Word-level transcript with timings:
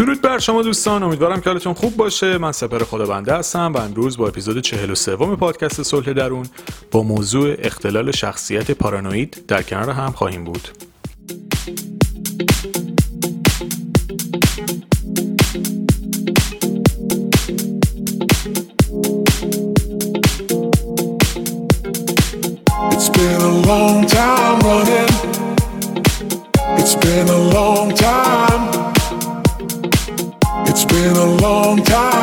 درود 0.00 0.20
بر 0.20 0.38
شما 0.38 0.62
دوستان 0.62 1.02
امیدوارم 1.02 1.40
که 1.40 1.50
حالتون 1.50 1.74
خوب 1.74 1.96
باشه. 1.96 2.38
من 2.38 2.52
سپر 2.52 2.78
خدا 2.78 3.06
بنده 3.06 3.34
هستم 3.34 3.72
و 3.74 3.78
امروز 3.78 4.16
با 4.16 4.28
اپیزود 4.28 4.60
43 4.60 5.16
پادکست 5.16 5.82
صلح 5.82 6.12
درون 6.12 6.46
با 6.90 7.02
موضوع 7.02 7.54
اختلال 7.58 8.10
شخصیت 8.10 8.70
پارانوید 8.70 9.44
در 9.48 9.62
کنار 9.62 9.90
هم 9.90 10.12
خواهیم 10.12 10.44
بود. 10.44 10.89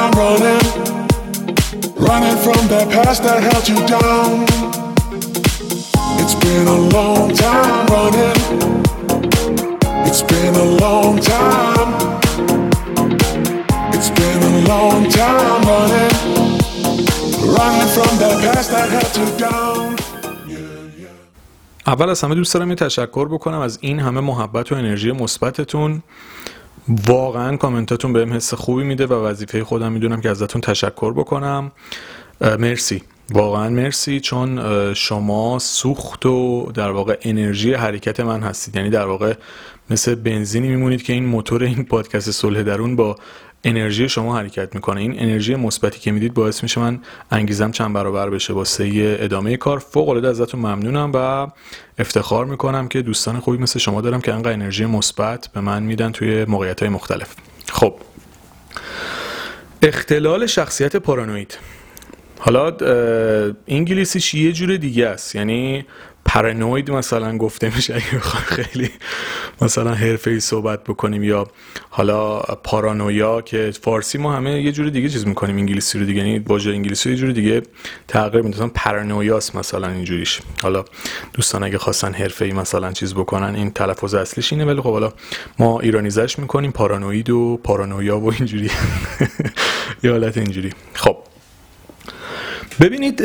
Time 0.08 0.20
running. 0.20 0.62
Running 1.96 2.38
from 2.38 2.68
that 2.68 2.88
past 2.92 3.24
that 3.24 3.40
held 3.44 3.68
you 3.68 3.80
down. 3.88 4.46
It's 6.22 6.36
been 6.36 6.68
a 6.68 6.80
long 6.96 7.34
time 7.34 7.86
running. 7.96 8.40
It's 10.08 10.22
been 10.22 10.56
a 10.56 10.68
long 10.84 11.20
time. 11.20 11.90
It's 13.96 14.10
been 14.20 14.42
a 14.52 14.56
long 14.72 15.10
time 15.10 15.62
running. 15.72 16.14
Running 17.58 17.90
from 17.96 18.12
that 18.22 18.36
past 18.44 18.72
that 18.72 18.90
held 18.90 19.16
you 19.18 19.28
down. 19.38 19.98
اول 21.88 22.10
از 22.10 22.24
همه 22.24 22.36
دوست 22.36 22.54
دارم 22.54 22.70
یه 22.70 22.76
تشکر 22.76 23.28
بکنم 23.28 23.60
از 23.60 23.78
این 23.82 24.00
همه 24.00 24.22
محبت 24.22 24.72
و 24.72 24.76
انرژی 24.76 25.12
مثبتتون 25.12 26.04
واقعا 27.08 27.58
کامنتاتون 27.58 28.14
بهم 28.14 28.34
حس 28.34 28.54
خوبی 28.54 28.84
میده 28.84 29.06
و 29.08 29.14
وظیفه 29.14 29.64
خودم 29.64 29.92
می‌دونم 29.92 30.22
که 30.22 30.30
ازتون 30.30 30.62
تشکر 30.62 31.14
بکنم. 31.14 31.72
مرسی. 32.42 33.04
واقعا 33.32 33.70
مرسی 33.70 34.20
چون 34.20 34.60
شما 34.94 35.60
سوخت 35.60 36.26
و 36.26 36.72
در 36.74 36.92
واقع 36.92 37.18
انرژی 37.22 37.74
حرکت 37.74 38.20
من 38.20 38.44
هستید. 38.44 38.76
یعنی 38.76 38.90
در 38.90 39.06
واقع 39.06 39.34
مثل 39.90 40.16
بنزینی 40.16 40.68
میمونید 40.68 41.04
که 41.04 41.14
این 41.14 41.26
موتور 41.26 41.64
این 41.64 41.86
پادکست 41.86 42.32
صلح 42.32 42.64
درون 42.64 42.96
با 42.96 43.16
انرژی 43.68 44.10
شما 44.10 44.38
حرکت 44.38 44.76
می‌کنه. 44.76 45.02
این 45.02 45.20
انرژی 45.20 45.56
مثبتی 45.56 46.00
که 46.00 46.12
می‌دید 46.12 46.34
باعث 46.34 46.64
میشه 46.64 46.82
من 46.82 47.00
انگیزم 47.32 47.72
چند 47.72 47.94
برابر 47.94 48.30
بشه. 48.30 48.54
واسه 48.54 49.18
ادامه 49.20 49.58
کار. 49.58 49.80
فوق 49.80 50.10
العاده 50.10 50.28
ازتون 50.28 50.60
ممنونم 50.60 51.12
و 51.14 51.48
افتخار 52.00 52.46
می‌کنم 52.46 52.88
که 52.88 53.02
دوستان 53.02 53.40
خوبی 53.40 53.58
مثل 53.58 53.80
شما 53.80 54.02
دارم 54.02 54.22
که 54.22 54.34
انقدر 54.34 54.54
انرژی 54.54 54.86
مثبت 54.86 55.50
به 55.54 55.62
من 55.62 55.84
میدن 55.84 56.12
توی 56.12 56.46
موقعیت 56.46 56.80
های 56.80 56.90
مختلف. 56.90 57.36
خب. 57.72 57.94
اختلال 59.82 60.46
شخصیت 60.46 60.96
پارانوید. 60.96 61.58
حالا 62.40 62.72
انگلیسیش 63.68 64.34
یه 64.34 64.52
جور 64.52 64.78
دیگه 64.78 65.08
است. 65.08 65.36
یعنی 65.36 65.86
پرانوید 66.28 66.92
مثلا 66.92 67.38
گفته 67.38 67.76
میشه 67.76 67.96
اگه 67.96 68.20
خیلی 68.20 68.90
مثلا 69.62 69.94
حرفه 69.94 70.40
صحبت 70.40 70.84
بکنیم 70.84 71.24
یا 71.24 71.48
حالا 71.90 72.40
پارانویا 72.40 73.42
که 73.42 73.72
فارسی 73.82 74.18
ما 74.18 74.34
همه 74.34 74.62
یه 74.62 74.72
جور 74.72 74.90
دیگه 74.90 75.10
چیز 75.10 75.28
می‌کنیم 75.28 75.58
انگلیسی 75.58 76.00
رو 76.00 76.06
دیگه 76.06 76.18
یعنی 76.18 76.40
واژه 76.40 76.72
انگلیسی 76.72 77.10
رو 77.10 77.16
یه 77.16 77.22
جور 77.22 77.32
دیگه 77.32 77.62
تغییر 78.08 78.44
میدن 78.44 78.68
پرانویاس 78.68 79.56
مثلا 79.56 79.88
اینجوریش. 79.88 80.40
حالا 80.62 80.86
دوستان 81.34 81.64
اگه 81.64 81.78
خواستن 81.78 82.14
حرفه 82.14 82.46
ای 82.46 82.52
مثلا 82.52 82.92
چیز 82.92 83.14
بکنن 83.14 83.56
این 83.56 83.72
تلفظ 83.72 84.14
اصلیش 84.14 84.54
اینه 84.54 84.66
ولی 84.66 84.82
خب 84.82 84.92
حالا 84.92 85.14
ما 85.60 85.80
ایرانیزش 85.80 86.40
می‌کنیم 86.40 86.72
پارانوید 86.72 87.30
و 87.30 87.60
پارانویا 87.64 88.20
و 88.20 88.34
اینجوری. 88.34 88.72
یه 90.04 90.12
حالت 90.12 90.38
اینجوری. 90.38 90.70
خب. 90.94 91.18
ببینید 92.82 93.22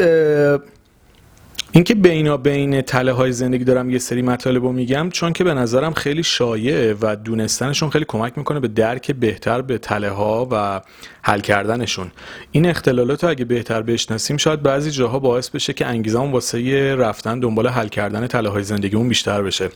اینکه 1.75 1.94
بینا 1.94 2.37
بین 2.37 2.81
تله 2.81 3.12
های 3.12 3.33
زندگی 3.33 3.65
دارم 3.65 3.91
یه 3.91 3.99
سری 3.99 4.22
مطالب 4.22 4.62
رو 4.62 4.72
میگم 4.72 5.10
چون 5.10 5.33
که 5.33 5.44
به 5.44 5.55
نظرم 5.55 5.93
خیلی 5.93 6.22
شایعه 6.22 6.97
و 7.00 7.16
دونستنشون 7.16 7.91
خیلی 7.91 8.05
کمک 8.09 8.38
می‌کنه 8.38 8.60
به 8.60 8.69
درک 8.69 9.10
بهتر 9.10 9.62
به 9.62 9.78
تله 9.78 10.11
ها 10.11 10.49
و 10.50 10.81
حل 11.22 11.41
کردنشون. 11.41 12.11
این 12.50 12.66
اختلالات 12.66 13.25
رو 13.25 13.31
اگه 13.31 13.44
بهتر 13.44 13.82
بشناسیم 13.82 14.37
شاید 14.37 14.62
بعضی 14.62 14.91
جاها 14.91 15.19
باعث 15.19 15.50
بشه 15.50 15.72
که 15.72 15.87
انگیزمون 15.87 16.32
واسه 16.32 16.94
رفتن 16.94 17.41
دنبال 17.41 17.69
حل 17.69 17.88
کردن 17.88 18.27
تله 18.27 18.49
های 18.49 18.62
زندگیمون 18.62 19.09
بیشتر 19.09 19.43
بشه. 19.43 19.69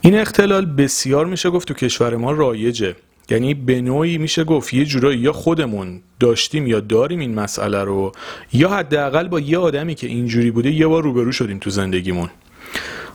این 0.00 0.18
اختلال 0.18 0.66
بسیار 0.66 1.26
میشه 1.26 1.50
گفت 1.50 1.68
تو 1.68 1.74
کشور 1.74 2.16
ما 2.16 2.32
رایجه. 2.32 2.94
یعنی 3.30 3.54
به 3.54 3.80
نوعی 3.80 4.18
میشه 4.18 4.44
گفت 4.44 4.74
یه 4.74 4.84
جورایی 4.84 5.18
یا 5.18 5.32
خودمون 5.32 6.00
داشتیم 6.20 6.66
یا 6.66 6.80
داریم 6.80 7.18
این 7.18 7.34
مسئله 7.34 7.84
رو 7.84 8.12
یا 8.52 8.68
حداقل 8.68 9.28
با 9.28 9.40
یه 9.40 9.58
آدمی 9.58 9.94
که 9.94 10.06
اینجوری 10.06 10.50
بوده 10.50 10.70
یه 10.70 10.86
بار 10.86 11.02
روبرو 11.02 11.32
شدیم 11.32 11.58
تو 11.58 11.70
زندگیمون. 11.70 12.30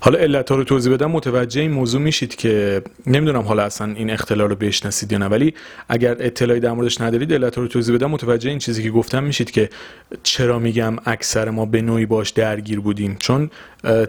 حالا 0.05 0.19
علت 0.19 0.51
ها 0.51 0.57
رو 0.57 0.63
توضیح 0.63 0.93
بدم. 0.93 1.11
متوجه 1.11 1.61
این 1.61 1.71
موضوع 1.71 2.01
میشید 2.01 2.35
که 2.35 2.81
نمی‌دونم 3.07 3.41
حالا 3.41 3.63
اصلا 3.63 3.93
این 3.93 4.09
اختلال 4.09 4.49
رو 4.49 4.55
بشناسید 4.55 5.11
یا 5.11 5.17
نه 5.17 5.25
ولی 5.25 5.53
اگر 5.89 6.15
اطلاعی 6.19 6.59
در 6.59 6.71
موردش 6.71 7.01
ندارید 7.01 7.33
علت 7.33 7.57
رو 7.57 7.67
توضیح 7.67 7.95
بدم. 7.95 8.11
متوجه 8.11 8.49
این 8.49 8.59
چیزی 8.59 8.83
که 8.83 8.89
گفتم 8.89 9.23
میشید 9.23 9.51
که 9.51 9.69
چرا 10.23 10.59
میگم 10.59 10.95
اکثر 11.05 11.49
ما 11.49 11.65
به 11.65 11.81
نوعی 11.81 12.05
باش 12.05 12.29
درگیر 12.29 12.79
بودیم. 12.79 13.15
چون 13.19 13.49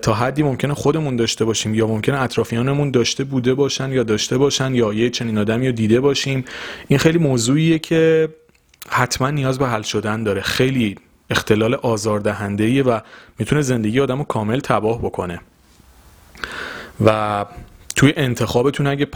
تا 0.03 0.15
حدی 0.15 0.43
ممکنه 0.43 0.75
خودمون 0.75 1.17
داشته 1.17 1.45
باشیم 1.45 1.75
یا 1.75 1.87
ممکنه 1.87 2.23
اطرافیانمون 2.23 2.91
داشته 2.91 3.25
بوده 3.25 3.55
باشن 3.55 3.93
یا 3.93 4.03
داشته 4.03 4.39
باشن 4.39 4.75
یا 4.75 4.93
یه 4.93 5.11
چنین 5.11 5.39
آدمی 5.39 5.67
رو 5.67 5.73
دیده 5.73 6.01
باشیم. 6.01 6.45
این 6.89 6.99
خیلی 6.99 7.19
موضوعیه 7.19 7.79
که 7.79 8.29
حتما 8.89 9.31
نیاز 9.31 9.59
به 9.59 9.67
حل 9.69 9.83
شدن 9.83 10.23
داره. 10.23 10.41
خیلی 10.41 10.95
اختلال 11.31 11.75
آزاردهنده 11.75 12.83
و 12.83 13.01
می‌تونه 13.39 13.63
زندگی 13.63 14.01
آدم 14.01 14.19
رو 14.19 14.25
کامل 14.25 14.61
تباه 14.61 15.03
بکنه. 15.03 15.41
و 17.05 17.45
توی 17.97 18.13
انتخابتون 18.17 18.87
اگه 18.87 19.07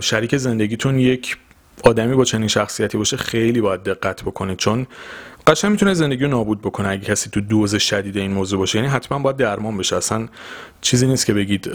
شریک 0.00 0.36
زندگیتون 0.36 0.98
یک 0.98 1.36
آدمی 1.84 2.14
با 2.14 2.24
چنین 2.24 2.48
شخصیتی 2.48 2.98
باشه 2.98 3.16
خیلی 3.16 3.60
باید 3.60 3.82
دقت 3.82 4.22
بکنید 4.22 4.56
چون 4.56 4.86
قشنگ 5.46 5.70
می‌تونه 5.70 5.94
زندگی 5.94 6.24
رو 6.24 6.30
نابود 6.30 6.60
بکنه 6.62 6.88
اگه 6.88 7.04
کسی 7.04 7.30
تو 7.30 7.40
دوز 7.40 7.74
شدید 7.74 8.16
این 8.16 8.32
موضوع 8.32 8.58
باشه. 8.58 8.78
یعنی 8.78 8.90
حتما 8.90 9.18
باید 9.18 9.36
درمان 9.36 9.76
بشه. 9.76 9.96
اصلا 9.96 10.28
چیزی 10.80 11.06
نیست 11.06 11.26
که 11.26 11.34
بگید 11.34 11.70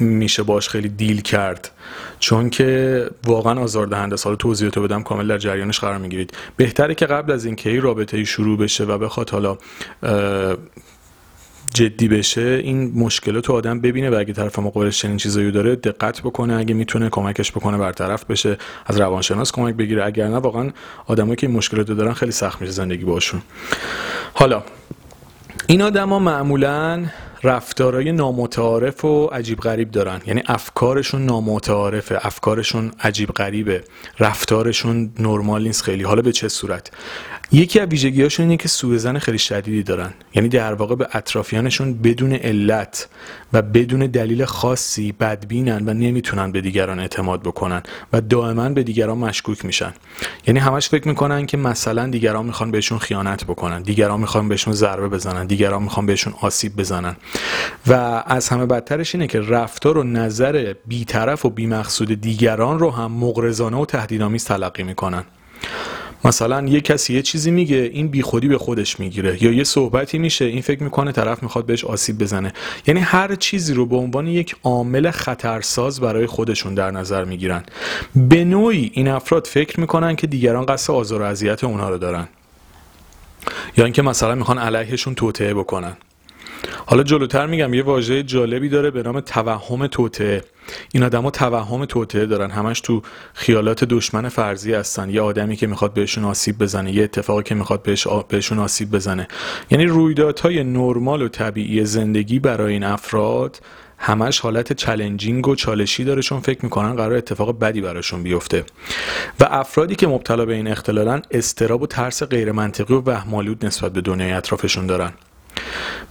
میشه 0.00 0.42
باش 0.42 0.68
خیلی 0.68 0.88
دیل 0.88 1.20
کرد. 1.20 1.70
چون 2.18 2.50
که 2.50 3.10
واقعا 3.26 3.60
آزاردهنده 3.60 4.16
سال 4.16 4.36
توضیحاتو 4.36 4.82
بدم 4.82 5.02
کامل 5.02 5.28
در 5.28 5.38
جریانش 5.38 5.80
قرار 5.80 5.98
می‌گیرید. 5.98 6.32
بهتره 6.56 6.94
که 6.94 7.06
قبل 7.06 7.32
از 7.32 7.44
اینکه 7.44 7.70
این 7.70 7.82
رابطه 7.82 8.24
شروع 8.24 8.58
بشه 8.58 8.84
و 8.84 8.98
بخواد 8.98 9.30
حالا 9.30 9.58
جدی 11.74 12.08
بشه 12.08 12.60
این 12.64 12.92
مشکلات 12.94 13.46
رو 13.46 13.54
آدم 13.54 13.80
ببینه 13.80 14.10
و 14.10 14.14
اگه 14.14 14.32
طرف 14.32 14.58
مقابلش 14.58 14.98
چنین 14.98 15.16
چیزایی 15.16 15.50
داره 15.50 15.76
دقت 15.76 16.20
بکنه 16.20 16.54
اگه 16.54 16.74
می‌تونه 16.74 17.08
کمکش 17.08 17.52
بکنه 17.52 17.78
برطرف 17.78 18.24
بشه 18.24 18.56
از 18.86 19.00
روانشناس 19.00 19.52
کمک 19.52 19.74
بگیره. 19.74 20.04
اگر 20.04 20.28
نه 20.28 20.36
واقعا 20.36 20.70
آدمایی 21.06 21.36
که 21.36 21.46
این 21.46 21.56
مشکلات 21.56 21.86
دارن 21.86 22.12
خیلی 22.12 22.32
سخت 22.32 22.60
میشه 22.60 22.72
زندگی 22.72 23.04
باشون. 23.04 23.42
حالا 24.34 24.62
این 25.66 25.82
آدما 25.82 26.18
معمولا 26.18 27.04
رفتارهای 27.44 28.12
نامتعارف 28.12 29.04
و 29.04 29.26
عجیب 29.26 29.60
غریب 29.60 29.90
دارن. 29.90 30.20
یعنی 30.26 30.42
افکارشون 30.46 31.26
نامتعارفه 31.26 32.18
افکارشون 32.22 32.92
عجیب 33.00 33.28
غریبه 33.28 33.84
رفتارشون 34.18 35.12
نرمال 35.18 35.62
نیست 35.62 35.82
خیلی. 35.82 36.02
حالا 36.02 36.22
به 36.22 36.32
چه 36.32 36.48
صورت؟ 36.48 36.90
یکی 37.52 37.80
از 37.80 37.88
ویژگیهاشون 37.88 38.46
اینه 38.46 38.56
که 38.56 38.68
سوء 38.68 39.18
خیلی 39.18 39.38
شدیدی 39.38 39.82
دارن. 39.82 40.14
یعنی 40.34 40.48
در 40.48 40.74
واقع 40.74 40.94
به 40.94 41.08
اطرافیانشون 41.12 41.94
بدون 41.94 42.32
علت 42.32 43.08
و 43.52 43.62
بدون 43.62 44.00
دلیل 44.00 44.44
خاصی 44.44 45.12
بدبینن 45.12 45.88
و 45.88 45.94
نمی‌تونن 45.94 46.52
به 46.52 46.60
دیگران 46.60 47.00
اعتماد 47.00 47.40
بکنن 47.40 47.82
و 48.12 48.20
دائما 48.20 48.68
به 48.68 48.82
دیگران 48.82 49.18
مشکوک 49.18 49.64
میشن. 49.64 49.92
یعنی 50.46 50.60
همش 50.60 50.88
فکر 50.88 51.08
می‌کنن 51.08 51.46
که 51.46 51.56
مثلا 51.56 52.06
دیگران 52.06 52.46
می‌خوان 52.46 52.70
بهشون 52.70 52.98
خیانت 52.98 53.44
بکنن 53.44 53.82
دیگران 53.82 54.20
می‌خوان 54.20 54.48
بهشون 54.48 54.72
ضربه 54.72 55.08
بزنن 55.08 55.46
دیگران 55.46 55.82
می‌خوان 55.82 56.06
بهشون 56.06 56.34
آسیب 56.40 56.76
بزنن. 56.76 57.16
و 57.86 58.22
از 58.26 58.48
همه 58.48 58.66
بدترش 58.66 59.14
اینه 59.14 59.26
که 59.26 59.40
رفتار 59.40 59.98
و 59.98 60.02
نظر 60.02 60.74
بیطرف 60.86 61.44
و 61.44 61.50
بیمقصود 61.50 62.20
دیگران 62.20 62.78
رو 62.78 62.90
هم 62.90 63.12
مغرضانه 63.12 63.76
و 63.76 63.84
تهدیدآمیز 63.84 64.44
تلقی 64.44 64.82
می‌کنن. 64.82 65.24
مثلا 66.24 66.68
یه 66.68 66.80
کسی 66.80 67.14
یه 67.14 67.22
چیزی 67.22 67.50
میگه 67.50 67.76
این 67.76 68.08
بیخودی 68.08 68.48
به 68.48 68.58
خودش 68.58 69.00
می‌گیره. 69.00 69.44
یا 69.44 69.52
یه 69.52 69.64
صحبتی 69.64 70.18
میشه 70.18 70.44
این 70.44 70.62
فکر 70.62 70.82
می‌کنه 70.82 71.12
طرف 71.12 71.42
می‌خواد 71.42 71.66
بهش 71.66 71.84
آسیب 71.84 72.18
بزنه. 72.18 72.52
یعنی 72.86 73.00
هر 73.00 73.34
چیزی 73.34 73.74
رو 73.74 73.86
به 73.86 73.96
عنوان 73.96 74.26
یک 74.26 74.56
عامل 74.62 75.10
خطرساز 75.10 76.00
برای 76.00 76.26
خودشون 76.26 76.74
در 76.74 76.90
نظر 76.90 77.24
می‌گیرن. 77.24 77.62
به 78.16 78.44
نوعی 78.44 78.90
این 78.94 79.08
افراد 79.08 79.46
فکر 79.46 79.80
می‌کنن 79.80 80.16
که 80.16 80.26
دیگران 80.26 80.66
قصد 80.66 80.92
آزار 80.92 81.22
و 81.22 81.24
اذیت 81.24 81.64
اونها 81.64 81.90
رو 81.90 81.98
دارن. 81.98 82.28
یا 83.76 83.84
اینکه 83.84 84.02
مثلا 84.02 84.34
می‌خوان 84.34 84.58
علیهشون 84.58 85.14
توطئه 85.14 85.54
بکنن. 85.54 85.96
حالا 86.86 87.02
جلوتر 87.02 87.46
میگم 87.46 87.74
یه 87.74 87.82
واژه 87.82 88.22
جالبی 88.22 88.68
داره 88.68 88.90
به 88.90 89.02
نام 89.02 89.20
توهم 89.20 89.86
توطعه 89.86 90.44
این 90.92 91.02
آدما 91.02 91.30
توهم 91.30 91.84
توطعه 91.84 92.26
دارن. 92.26 92.50
همش 92.50 92.80
تو 92.80 93.02
خیالات 93.34 93.84
دشمن 93.84 94.28
فرضی 94.28 94.74
هستن. 94.74 95.10
یه 95.10 95.20
آدمی 95.20 95.56
که 95.56 95.66
می‌خواد 95.66 95.94
بهشون 95.94 96.24
آسیب 96.24 96.58
بزنه 96.58 96.92
یه 96.92 97.04
اتفاقی 97.04 97.42
که 97.42 97.54
می‌خواد 97.54 97.82
بهش 97.82 98.06
بهشون 98.28 98.58
آسیب 98.58 98.90
بزنه. 98.90 99.28
یعنی 99.70 99.86
رویدادهای 99.86 100.64
نرمال 100.64 101.22
و 101.22 101.28
طبیعی 101.28 101.84
زندگی 101.84 102.38
برای 102.38 102.72
این 102.72 102.84
افراد 102.84 103.60
همش 103.98 104.40
حالت 104.40 104.72
چلنجینگ 104.72 105.48
و 105.48 105.54
چالشی 105.54 106.04
داره 106.04 106.22
چون 106.22 106.40
فکر 106.40 106.58
می‌کنن 106.62 106.96
قرار 106.96 107.14
اتفاق 107.14 107.58
بدی 107.58 107.80
براشون 107.80 108.22
بیفته. 108.22 108.64
و 109.40 109.44
افرادی 109.50 109.94
که 109.94 110.06
مبتلا 110.06 110.44
به 110.44 110.54
این 110.54 110.68
اختلالن 110.68 111.22
استراب 111.30 111.82
و 111.82 111.86
ترس 111.86 112.22
غیر 112.22 112.52
منطقی 112.52 112.94
و 112.94 113.00
وهمالود 113.00 113.66
نسبت 113.66 113.92
به 113.92 114.00
دنیای 114.00 114.32
اطرافشون 114.32 114.86
دارن. 114.86 115.12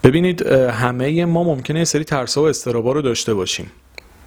ببینید 0.04 0.48
همه 0.52 1.26
ما 1.26 1.44
ممکنه 1.44 1.80
یه 1.80 1.86
سری 1.86 2.04
ترس 2.04 2.38
و 2.38 2.42
استرابا 2.42 2.92
رو 2.92 3.02
داشته 3.02 3.34
باشیم. 3.34 3.72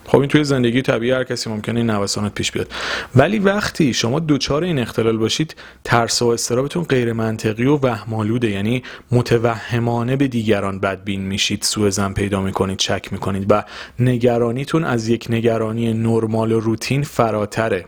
خب 0.07 0.19
این 0.19 0.29
توی 0.29 0.45
زندگی 0.45 0.83
طبیعی 0.83 1.13
هر 1.13 1.25
کسی 1.25 1.51
ممکنه 1.51 1.77
این 1.81 1.91
نوسانات 1.91 2.35
پیش 2.35 2.53
بیاد. 2.53 2.73
ولی 3.17 3.39
وقتی 3.39 3.95
شما 3.95 4.21
دوچار 4.21 4.65
این 4.65 4.79
اختلال 4.79 5.17
باشید 5.17 5.57
ترس 5.85 6.23
و 6.23 6.29
استرابتون 6.29 6.85
غیر 6.85 7.13
منطقی 7.13 7.67
و 7.67 7.77
وهمالوده 7.77 8.51
یعنی 8.51 8.83
متوهمانه 9.13 10.17
به 10.17 10.29
دیگران 10.29 10.81
بدبین 10.81 11.21
میشید 11.21 11.63
سوء 11.63 11.91
زن 11.91 12.13
پیدا 12.13 12.41
می‌کنید 12.41 12.81
شک 12.81 13.13
می‌کنید 13.13 13.47
و 13.51 13.65
نگرانیتون 13.99 14.85
از 14.85 15.09
یک 15.09 15.27
نگرانی 15.31 15.95
نرمال 15.95 16.53
و 16.53 16.61
روتین 16.61 17.03
فراتره. 17.03 17.85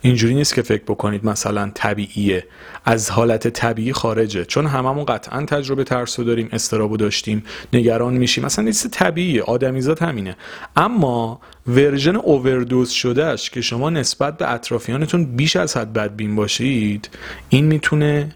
اینجوری 0.00 0.34
نیست 0.34 0.54
که 0.54 0.62
فکر 0.62 0.82
بکنید 0.82 1.26
مثلا 1.26 1.70
طبیعیه. 1.74 2.46
از 2.84 3.10
حالت 3.10 3.48
طبیعی 3.48 3.92
خارجه. 3.92 4.44
چون 4.44 4.66
هممون 4.66 5.04
قطعا 5.04 5.44
تجربه 5.44 5.84
ترسو 5.84 6.24
داریم 6.24 6.48
استرابو 6.52 6.96
داشتیم 6.96 7.44
نگران 7.72 8.14
میشیم. 8.14 8.44
مثلا 8.44 8.64
نیست 8.64 8.90
طبیعیه. 8.90 9.42
آدمیزاد 9.42 9.98
همینه. 9.98 10.36
اما 10.76 11.40
ورژن 11.66 12.16
اووردوز 12.16 12.90
شدهش 12.90 13.50
که 13.50 13.60
شما 13.60 13.90
نسبت 13.90 14.38
به 14.38 14.52
اطرافیانتون 14.52 15.24
بیش 15.24 15.56
از 15.56 15.76
حد 15.76 15.92
بدبین 15.92 16.36
باشید 16.36 17.08
این 17.48 17.64
می‌تونه 17.64 18.34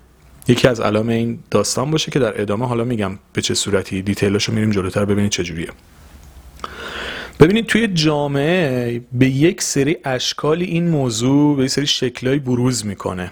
یکی 0.49 0.69
از 0.69 0.81
علامه 0.81 1.15
این 1.15 1.39
داستان 1.51 1.91
باشه 1.91 2.11
که 2.11 2.19
در 2.19 2.41
ادامه 2.43 2.67
حالا 2.67 2.85
میگم 2.85 3.19
به 3.33 3.43
چه 3.43 3.55
صورتی 3.55 4.03
دیتیلاشو 4.03 4.53
میریم 4.53 4.71
جلوتر 4.71 5.05
ببینید 5.05 5.31
چجوریه 5.31 5.69
ببینید 7.41 7.67
توی 7.67 7.89
جامعه 7.89 9.01
به 9.13 9.27
یک 9.27 9.63
سری 9.63 9.97
اشکال 10.05 10.63
این 10.63 10.89
موضوع 10.89 11.57
به 11.57 11.65
یک 11.65 11.71
سری 11.71 11.87
شکلهای 11.87 12.39
بروز 12.39 12.87
می‌کنه. 12.87 13.31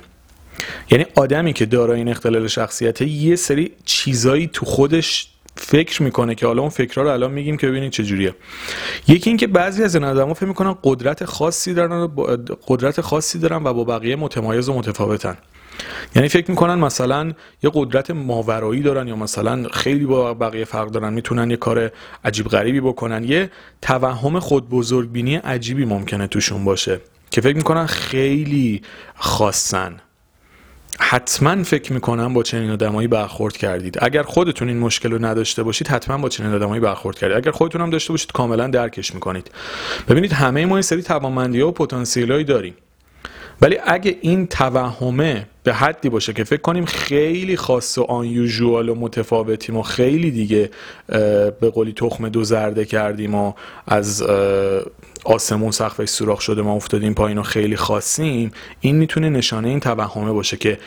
یعنی 0.91 1.07
آدمی 1.15 1.53
که 1.53 1.67
دارای 1.67 1.99
این 1.99 2.09
اختلال 2.09 2.49
شخصیت 2.49 3.03
یه 3.03 3.37
سری 3.37 3.73
چیزایی 3.85 4.51
تو 4.53 4.67
خودش 4.67 5.29
فکر 5.57 6.03
می‌کنه 6.03 6.35
که 6.35 6.47
حالا 6.47 6.61
اون 6.61 6.71
فکرها 6.71 7.03
رو 7.03 7.09
الان 7.09 7.33
میگیم 7.33 7.57
که 7.57 7.67
ببینید 7.67 7.93
چجوریه. 7.93 8.35
یکی 9.09 9.31
اینکه 9.31 9.47
بعضی 9.47 9.83
از 9.83 9.95
این 9.95 10.05
آدما 10.05 10.35
فکر 10.35 10.47
می‌کنن 10.47 10.77
قدرت 10.85 11.25
خاصی 11.25 11.75
دارن 11.75 12.11
قدرت 12.67 13.01
خاصی 13.01 13.39
دارن 13.39 13.65
و 13.65 13.73
با 13.73 13.85
بقیه 13.85 14.17
متمایز 14.17 14.69
و 14.69 14.75
متفاوتن. 14.75 15.37
یعنی 16.15 16.29
فکر 16.29 16.51
می‌کنن 16.51 16.75
مثلا 16.75 17.33
یه 17.63 17.71
قدرت 17.75 18.11
ماورایی 18.11 18.83
دارن 18.83 19.09
یا 19.09 19.17
مثلا 19.17 19.69
خیلی 19.73 20.07
با 20.07 20.35
بقیه 20.35 20.65
فرق 20.65 20.91
دارن 20.91 21.13
می‌تونن 21.13 21.51
یه 21.51 21.57
کار 21.57 21.91
عجیب 22.25 22.49
غریبی 22.49 22.81
بکنن. 22.81 23.25
یه 23.25 23.51
توهم 23.83 24.41
خود 24.41 24.69
بزرگبینی 24.69 25.37
عجیبی 25.37 25.85
ممکنه 25.85 26.27
توشون 26.27 26.65
باشه 26.65 27.01
که 27.31 27.41
فکر 27.41 27.57
می‌کنن 27.57 27.87
خیلی 27.87 28.83
خاصن. 29.15 29.97
حتما 31.01 31.63
فکر 31.63 31.93
می‌کنم 31.93 32.35
با 32.35 32.43
چنین 32.43 32.71
آدمایی 32.71 33.09
برخورد 33.09 33.57
کردید. 33.57 33.99
اگر 34.03 34.23
خودتون 34.23 34.69
این 34.69 34.79
مشکل 34.79 35.13
رو 35.13 35.25
نداشته 35.25 35.63
باشید 35.63 35.89
حتما 35.89 36.19
با 36.19 36.29
چنین 36.29 36.55
آدمایی 36.55 36.81
برخورد 36.81 37.19
کردید. 37.19 37.37
اگر 37.37 37.51
خودتون 37.51 37.81
هم 37.81 37.91
داشته 37.91 38.13
باشید 38.13 38.33
کاملا 38.33 38.67
درکش 38.67 39.15
می‌کنید. 39.15 39.51
ببینید 40.09 40.33
همه 40.33 40.67
ما 40.67 40.77
این 40.77 40.83
سری 40.83 41.03
توانمندی 41.03 41.61
ها 41.61 41.69
و 41.69 41.73
پتانسیل 41.73 42.43
داریم. 42.43 42.75
ولی 43.61 43.79
اگه 43.85 44.17
این 44.21 44.47
توهمه 44.47 45.47
به 45.63 45.75
حدی 45.75 46.09
باشه 46.09 46.33
که 46.33 46.45
فکر 46.45 46.61
کنیم 46.61 46.85
خیلی 46.85 47.57
خاص 47.57 47.99
و 47.99 48.03
آن 48.03 48.27
و 48.89 48.95
متفاوتیم 48.95 49.77
و 49.77 49.83
خیلی 49.83 50.31
دیگه 50.31 50.71
به 51.61 51.71
قولی 51.75 51.93
تخم 51.93 52.29
دو 52.29 52.45
زرده 52.45 52.85
کردیم 52.85 53.35
و 53.35 53.53
از 53.87 54.23
آسمون 55.25 55.71
سقفش 55.71 56.09
سوراخ 56.09 56.41
شده 56.41 56.63
ما 56.63 56.75
افتادیم 56.75 57.15
پایین 57.15 57.39
و 57.39 57.43
خیلی 57.43 57.77
خاصیم 57.77 58.53
این 58.81 58.97
می‌تونه 58.97 59.31
نشانه 59.31 59.69
این 59.69 59.81
توهمه 59.81 60.33
باشه 60.33 60.57
که 60.57 60.79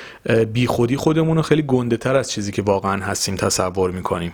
بی 0.53 0.67
خودی 0.67 0.95
خودمون 0.95 1.37
رو 1.37 1.43
خیلی 1.43 1.61
گنده 1.61 1.97
تر 1.97 2.15
از 2.15 2.31
چیزی 2.31 2.51
که 2.51 2.61
واقعا 2.61 3.05
هستیم 3.05 3.35
تصور 3.35 3.91
می‌کنیم. 3.91 4.33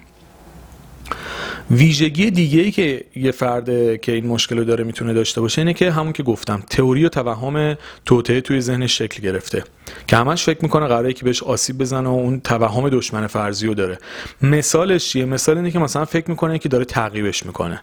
ویژگی 1.72 2.32
دیگه 2.32 2.62
ای 2.62 2.72
که 2.72 3.04
یه 3.16 3.32
فرد 3.32 4.02
که 4.02 4.12
این 4.12 4.28
مشکل 4.28 4.58
رو 4.58 4.64
داره 4.64 4.84
می‌تونه 4.84 5.14
داشته 5.14 5.42
باشه 5.42 5.62
اینه 5.62 5.74
که 5.74 5.92
همون 5.92 6.14
که 6.14 6.24
گفتم 6.24 6.64
تئوری 6.70 7.06
و 7.06 7.10
توهم 7.10 7.78
توطعه 8.06 8.42
توی 8.42 8.62
ذهنش 8.62 8.98
شکل 8.98 9.22
گرفته 9.22 9.64
که 10.08 10.18
همش 10.18 10.44
فکر 10.44 10.60
می‌کنه 10.62 10.88
قراره 10.88 11.14
که 11.14 11.26
بهش 11.26 11.44
آسیب 11.44 11.78
بزنه 11.78 12.10
و 12.10 12.12
اون 12.12 12.40
توهم 12.40 12.90
دشمن 12.90 13.28
فرضی 13.28 13.68
رو 13.68 13.74
داره. 13.74 13.98
مثالش 14.42 15.10
چیه؟ 15.10 15.26
مثال 15.26 15.58
اینه 15.58 15.72
که 15.72 15.80
مثلا 15.80 16.06
فکر 16.06 16.30
می‌کنه 16.30 16.60
که 16.60 16.70
داره 16.70 16.86
تعقیبش 16.86 17.46
می‌کنه. 17.46 17.82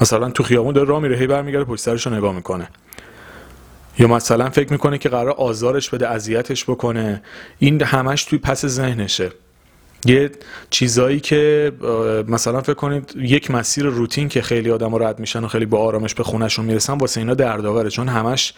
مثلا 0.00 0.30
تو 0.30 0.42
خیابون 0.42 0.74
داره 0.74 0.88
راه 0.88 1.02
میره 1.02 1.16
هی 1.16 1.26
برمیگرده 1.26 1.64
پشت 1.64 1.82
سرش 1.82 2.06
رو 2.06 2.14
نگاه 2.14 2.34
می‌کنه. 2.34 2.68
یا 3.98 4.08
مثلا 4.08 4.50
فکر 4.50 4.72
می‌کنه 4.72 4.98
که 4.98 5.08
قرار 5.08 5.30
آزارش 5.30 5.90
بده 5.90 6.08
اذیتش 6.08 6.64
بکنه. 6.64 7.22
این 7.58 7.82
همش 7.82 8.24
توی 8.24 8.38
پس 8.38 8.66
ذهنشه. 8.66 9.32
یه 10.06 10.30
چیزایی 10.70 11.20
که 11.20 11.72
مثلا 12.28 12.60
فکر 12.60 12.74
کنید 12.74 13.12
یک 13.16 13.50
مسیر 13.50 13.84
روتین 13.84 14.28
که 14.28 14.42
خیلی 14.42 14.70
آدم 14.70 15.02
رد 15.02 15.18
میشن 15.18 15.44
و 15.44 15.48
خیلی 15.48 15.66
با 15.66 15.78
آرامش 15.78 16.14
به 16.14 16.22
خونشون 16.22 16.64
می‌رسن 16.64 16.98
واسه 16.98 17.20
اینا 17.20 17.34
دردآوره. 17.34 17.90
چون 17.90 18.08
همش 18.08 18.52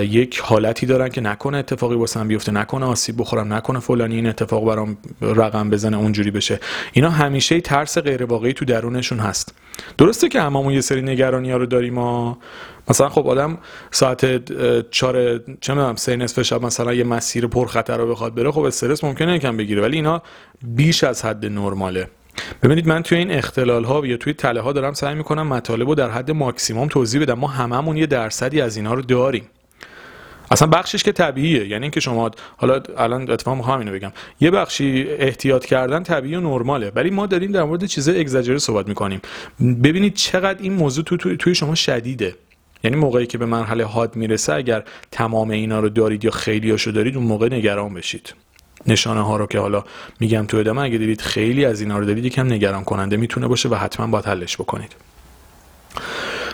یک 0.00 0.38
حالتی 0.38 0.86
دارن 0.86 1.08
که 1.08 1.20
نکنه 1.20 1.58
اتفاقی 1.58 1.94
واسه 1.94 2.24
بیفته 2.24 2.52
نکنه 2.52 2.86
آسیب 2.86 3.20
بخورم 3.20 3.52
نکنه 3.52 3.80
فلانی 3.80 4.14
این 4.14 4.26
اتفاق 4.26 4.66
برام 4.66 4.96
رقم 5.22 5.70
بزنه 5.70 5.98
اونجوری 5.98 6.30
بشه. 6.30 6.60
اینا 6.92 7.10
همیشه 7.10 7.60
ترس 7.60 7.98
غیر 7.98 8.24
واقعی 8.24 8.52
تو 8.52 8.64
درونشون 8.64 9.18
هست. 9.18 9.54
درسته 9.98 10.28
که 10.28 10.40
هممون 10.40 10.74
یه 10.74 10.80
سری 10.80 11.02
نگرانی 11.02 11.50
ها 11.50 11.56
رو 11.56 11.66
داریم 11.66 11.94
ما. 11.94 12.38
مثلا 12.90 13.08
خب 13.08 13.28
آدم 13.28 13.58
ساعت 13.90 14.44
چهار 14.90 15.38
چه 15.60 15.74
می‌دونم 15.74 15.96
سه 15.96 16.16
نصف 16.16 16.42
شب 16.42 16.64
مثلا 16.64 16.94
یه 16.94 17.04
مسیر 17.04 17.46
پرخطر 17.46 17.96
رو 17.96 18.10
بخواد 18.10 18.34
بره 18.34 18.50
خب 18.50 18.60
استرس 18.60 19.04
ممکنه 19.04 19.34
یکم 19.34 19.56
بگیره 19.56 19.82
ولی 19.82 19.96
اینا 19.96 20.22
بیش 20.62 21.04
از 21.04 21.24
حد 21.24 21.46
نرماله. 21.46 22.08
ببینید 22.62 22.86
من 22.86 23.02
توی 23.02 23.18
این 23.18 23.30
اختلال 23.32 23.84
ها 23.84 24.06
یا 24.06 24.16
توی 24.16 24.32
تله 24.32 24.60
ها 24.60 24.72
دارم 24.72 24.92
سعی 24.92 25.14
می‌کنم 25.14 25.46
مطالب 25.46 25.88
رو 25.88 25.94
در 25.94 26.10
حد 26.10 26.30
ماکسیموم 26.30 26.88
توضیح 26.88 27.22
بدم. 27.22 27.34
ما 27.34 27.46
هممون 27.46 27.96
یه 27.96 28.06
درصدی 28.06 28.60
از 28.60 28.76
اینا 28.76 28.94
رو 28.94 29.02
داریم. 29.02 29.44
اصلا 30.50 30.68
بخشش 30.68 31.02
که 31.02 31.12
طبیعیه. 31.12 31.68
یعنی 31.68 31.82
اینکه 31.82 32.00
شما 32.00 32.30
حالا 32.56 32.82
الان 32.96 33.30
اتفاقا 33.30 33.56
می‌خوام 33.56 33.78
اینو 33.78 33.92
بگم. 33.92 34.12
یه 34.40 34.50
بخشی 34.50 35.06
احتیاط 35.08 35.66
کردن 35.66 36.02
طبیعی 36.02 36.34
و 36.34 36.40
نرماله 36.40 36.92
ولی 36.94 37.10
ما 37.10 37.26
داریم 37.26 37.52
در 37.52 37.62
مورد 37.62 37.84
چیزای 37.84 38.20
اگزاجره 38.20 38.58
صحبت 38.58 38.88
می‌کنیم. 38.88 39.20
ببینید 39.60 40.14
چقدر 40.14 40.62
این 40.62 40.72
موضوع 40.72 41.04
تو 41.04 41.36
توی 41.36 41.54
شما 41.54 41.74
شدیده. 41.74 42.34
یعنی 42.84 42.96
موقعی 42.96 43.26
که 43.26 43.38
به 43.38 43.46
مرحله 43.46 43.84
حاد 43.84 44.16
می‌رسه 44.16 44.54
اگر 44.54 44.84
تمام 45.10 45.50
اینا 45.50 45.80
رو 45.80 45.88
دارید 45.88 46.24
یا 46.24 46.30
خیلی 46.30 46.70
هاشو 46.70 46.90
دارید 46.90 47.16
اون 47.16 47.26
موقع 47.26 47.54
نگران 47.54 47.94
بشید. 47.94 48.34
نشانه 48.86 49.20
ها 49.20 49.36
رو 49.36 49.46
که 49.46 49.58
حالا 49.58 49.84
میگم 50.20 50.46
تو 50.46 50.56
ادامه 50.56 50.82
اگه 50.82 50.98
دیدید 50.98 51.20
خیلی 51.20 51.64
از 51.64 51.80
اینا 51.80 51.98
رو 51.98 52.04
دارید 52.04 52.24
یکم 52.24 52.46
نگران 52.46 52.84
کننده 52.84 53.16
می‌تونه 53.16 53.48
باشه 53.48 53.68
و 53.68 53.74
حتما 53.74 54.06
باید 54.06 54.24
حلش 54.24 54.56
بکنید. 54.56 54.92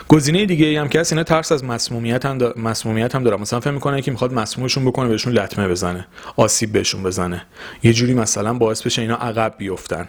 گزینه 0.09 0.45
دیگه 0.45 0.81
هم 0.81 0.87
که 0.89 0.99
هست 0.99 1.13
اینا 1.13 1.23
ترس 1.23 1.51
از 1.51 1.63
مسمومیت 1.63 2.25
هم, 2.25 2.53
مسمومیت 2.55 3.15
هم 3.15 3.23
دارن 3.23 3.41
مثلا 3.41 3.59
فکر 3.59 3.71
می‌کنه 3.71 4.01
که 4.01 4.11
می‌خواد 4.11 4.33
مسمومشون 4.33 4.85
بکنه 4.85 5.09
بهشون 5.09 5.33
لطمه 5.33 5.67
بزنه 5.67 6.07
آسیب 6.35 6.71
بهشون 6.71 7.03
بزنه. 7.03 7.45
یه 7.83 7.93
جوری 7.93 8.13
مثلا 8.13 8.53
باعث 8.53 8.81
بشه 8.81 9.01
اینا 9.01 9.15
عقب 9.15 9.55
بیفتن. 9.57 10.07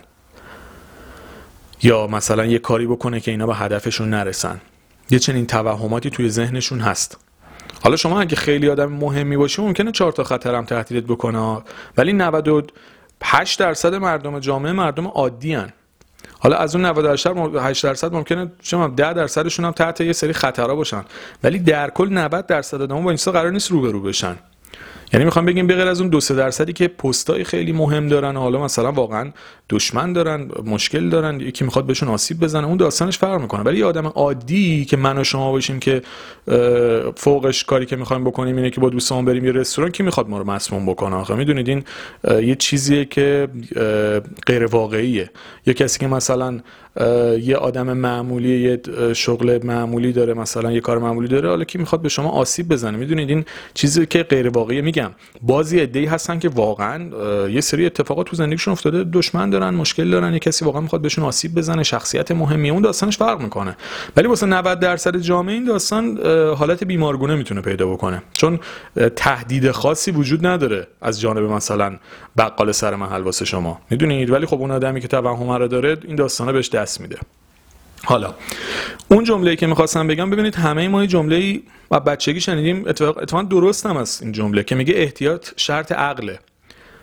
یا 1.83 2.07
مثلا 2.07 2.47
یه 2.47 2.59
کاری 2.59 2.87
بکنه 2.87 3.21
که 3.21 3.31
اینا 3.31 3.47
به 3.47 3.55
هدفشون 3.55 4.11
نرسن. 4.11 4.61
یه 5.11 5.19
چنین 5.19 5.47
توهماتی 5.47 6.11
توی 6.11 6.29
ذهنشون 6.29 6.81
هست. 6.81 7.19
حالا 7.83 7.97
شما 7.97 8.21
اگه 8.21 8.37
خیلی 8.37 8.69
آدم 8.69 8.93
مهمی 8.93 9.37
باشی 9.37 9.63
ممکنه 9.63 9.93
چهار 9.93 10.13
تا 10.13 10.25
خطرم 10.25 10.65
تهدیدت 10.65 11.07
بکنه. 11.07 11.63
ولی 11.97 12.13
98 12.13 13.59
درصد 13.59 13.95
مردم 13.95 14.39
جامعه 14.39 14.73
مردم 14.73 15.07
عادی 15.07 15.55
هن. 15.55 15.73
حالا 16.47 16.57
از 16.57 16.77
اون 16.77 16.85
98 16.85 17.85
درصد 17.85 18.13
ممکنه 18.13 18.53
شما 18.63 18.89
10 18.89 19.13
درصدشون 19.13 19.65
هم 19.65 19.73
تحت 19.73 20.01
یه 20.01 20.13
سری 20.13 20.33
خطرها 20.33 20.75
باشن. 20.75 21.05
ولی 21.45 21.59
در 21.59 21.91
کل 21.91 22.09
90 22.13 22.47
درصد 22.47 22.83
آدم 22.83 23.05
با 23.05 23.11
این 23.11 23.33
قرار 23.33 23.51
نیست 23.51 23.71
روبرو 23.71 24.03
بشن. 24.03 24.37
یعنی 25.13 25.25
می‌خوام 25.25 25.45
بگیم 25.45 25.67
بغیر 25.67 25.87
از 25.89 26.01
اون 26.01 26.11
دو 26.11 26.21
سه 26.21 26.35
درصدی 26.35 26.73
که 26.73 26.89
پستای 26.89 27.45
خیلی 27.45 27.73
مهم 27.73 28.09
دارن 28.09 28.37
حالا 28.37 28.65
مثلا 28.65 28.93
واقعا 28.93 29.31
دشمن 29.71 30.13
دارن 30.13 30.49
مشکل 30.65 31.09
دارن 31.09 31.41
یکی 31.41 31.65
می‌خواد 31.65 31.87
بهشون 31.87 32.09
آسیب 32.09 32.41
بزنه 32.41 32.67
اون 32.67 32.77
داستانش 32.77 33.19
فرق 33.19 33.41
می‌کنه. 33.41 33.63
ولی 33.63 33.79
یه 33.79 33.85
آدم 33.85 34.07
عادی 34.07 34.85
که 34.85 34.97
من 34.97 35.19
و 35.19 35.25
شما 35.25 35.53
باشیم 35.53 35.81
که 35.81 36.03
فوقش 37.17 37.65
کاری 37.65 37.87
که 37.87 37.97
می‌خوایم 37.97 38.25
بکنیم 38.25 38.57
اینه 38.57 38.71
که 38.71 38.81
با 38.81 38.89
دوستان 38.89 39.25
بریم 39.25 39.45
یه 39.45 39.53
رستوران 39.53 39.91
کی 39.91 40.03
می‌خواد 40.03 40.29
ما 40.29 40.39
رو 40.39 40.45
مسموم 40.51 40.87
بکنه؟ 40.87 41.17
آخه 41.17 41.35
می‌دونید 41.35 41.69
این 41.69 41.85
یه 42.25 42.55
چیزیه 42.55 43.05
که 43.05 43.49
غیر 44.47 44.67
واقعیه 44.67 45.31
یه 45.67 45.75
کسی 45.75 45.99
که 45.99 46.07
مثلا 46.07 46.61
یه 47.41 47.57
آدم 47.57 47.93
معمولی 47.93 48.61
یه 48.61 48.81
شغل 49.13 49.65
معمولی 49.65 50.13
داره 50.13 50.35
مثلا 50.35 50.73
یه 50.73 50.81
کار 50.81 50.99
معمولی 50.99 51.29
داره 51.29 51.49
حالا 51.49 51.65
کی 51.65 51.79
می‌خواد 51.79 52.03
به 52.03 52.09
شما 52.09 52.29
آسیب 52.29 52.69
بزنه؟ 52.69 52.97
می‌دونید 52.99 53.29
این 53.29 53.45
چیزی 53.75 54.07
که 54.07 54.23
غیر 54.23 54.49
واقعی 54.49 54.81
میگم. 54.81 55.11
بازی 55.43 55.81
عده‌ای 55.81 56.07
هستن 56.07 56.39
که 56.39 56.49
واقعا 56.49 57.11
یه 57.49 57.61
سری 57.61 57.87
اتفاقات 57.87 58.27
تو 58.27 58.37
زندگیشون 58.37 58.73
افتاده 58.73 59.05
دشمن 59.05 59.51
دارن 59.51 59.75
مشکل 59.75 60.11
دارن 60.11 60.33
یه 60.33 60.39
کسی 60.39 60.65
واقعا 60.65 60.81
می‌خواد 60.81 61.03
بهشون 61.03 61.25
آسیب 61.25 61.55
بزنه 61.55 61.83
شخصیت 61.83 62.31
مهمی 62.31 62.71
اون 62.71 62.83
داستانش 62.83 63.19
فرق 63.19 63.41
می‌کنه. 63.41 63.77
ولی 64.17 64.29
واسه 64.29 64.47
90 64.47 64.81
درصد 64.81 65.17
جامعه 65.17 65.55
این 65.55 65.65
داستان 65.65 66.19
حالت 66.55 66.85
بیمارگونه 66.85 67.35
می‌تونه 67.35 67.61
پیدا 67.61 67.87
بکنه. 67.87 68.23
چون 68.33 68.61
تهدید 69.17 69.71
خاصی 69.71 70.11
وجود 70.11 70.47
نداره 70.47 70.87
از 71.03 71.21
جانب 71.21 71.43
مثلا 71.43 71.97
بقال 72.37 72.73
سر 72.73 72.95
محل 72.95 73.23
واسه 73.23 73.45
شما. 73.45 73.81
می‌دونید؟ 73.91 74.31
ولی 74.31 74.47
خب 74.47 74.61
اون 74.61 74.71
آدمی 74.71 75.01
که 75.01 75.09
توهم 75.09 75.67
داره 75.67 75.97
این 76.05 76.17
داستانه 76.17 76.53
بهش 76.53 76.69
دست 76.87 77.01
میده. 77.01 77.19
حالا 78.05 78.35
اون 79.09 79.25
جمله 79.25 79.57
که 79.57 79.67
می‌خواستم 79.67 80.07
بگم 80.07 80.31
ببینید 80.31 80.55
همه 80.55 80.89
ما 80.89 81.03
یه 81.03 81.09
جمله 81.09 81.61
و 81.91 82.01
بچگی 82.01 82.41
شنیدیم 82.41 82.85
اتفاقا 82.89 83.43
درست 83.43 83.87
هم 83.87 83.97
است 83.97 84.23
این 84.23 84.33
جمله 84.33 84.63
که 84.63 84.75
میگه 84.75 84.95
احتیاط 84.97 85.49
شرط 85.57 85.93
عقله. 85.93 86.39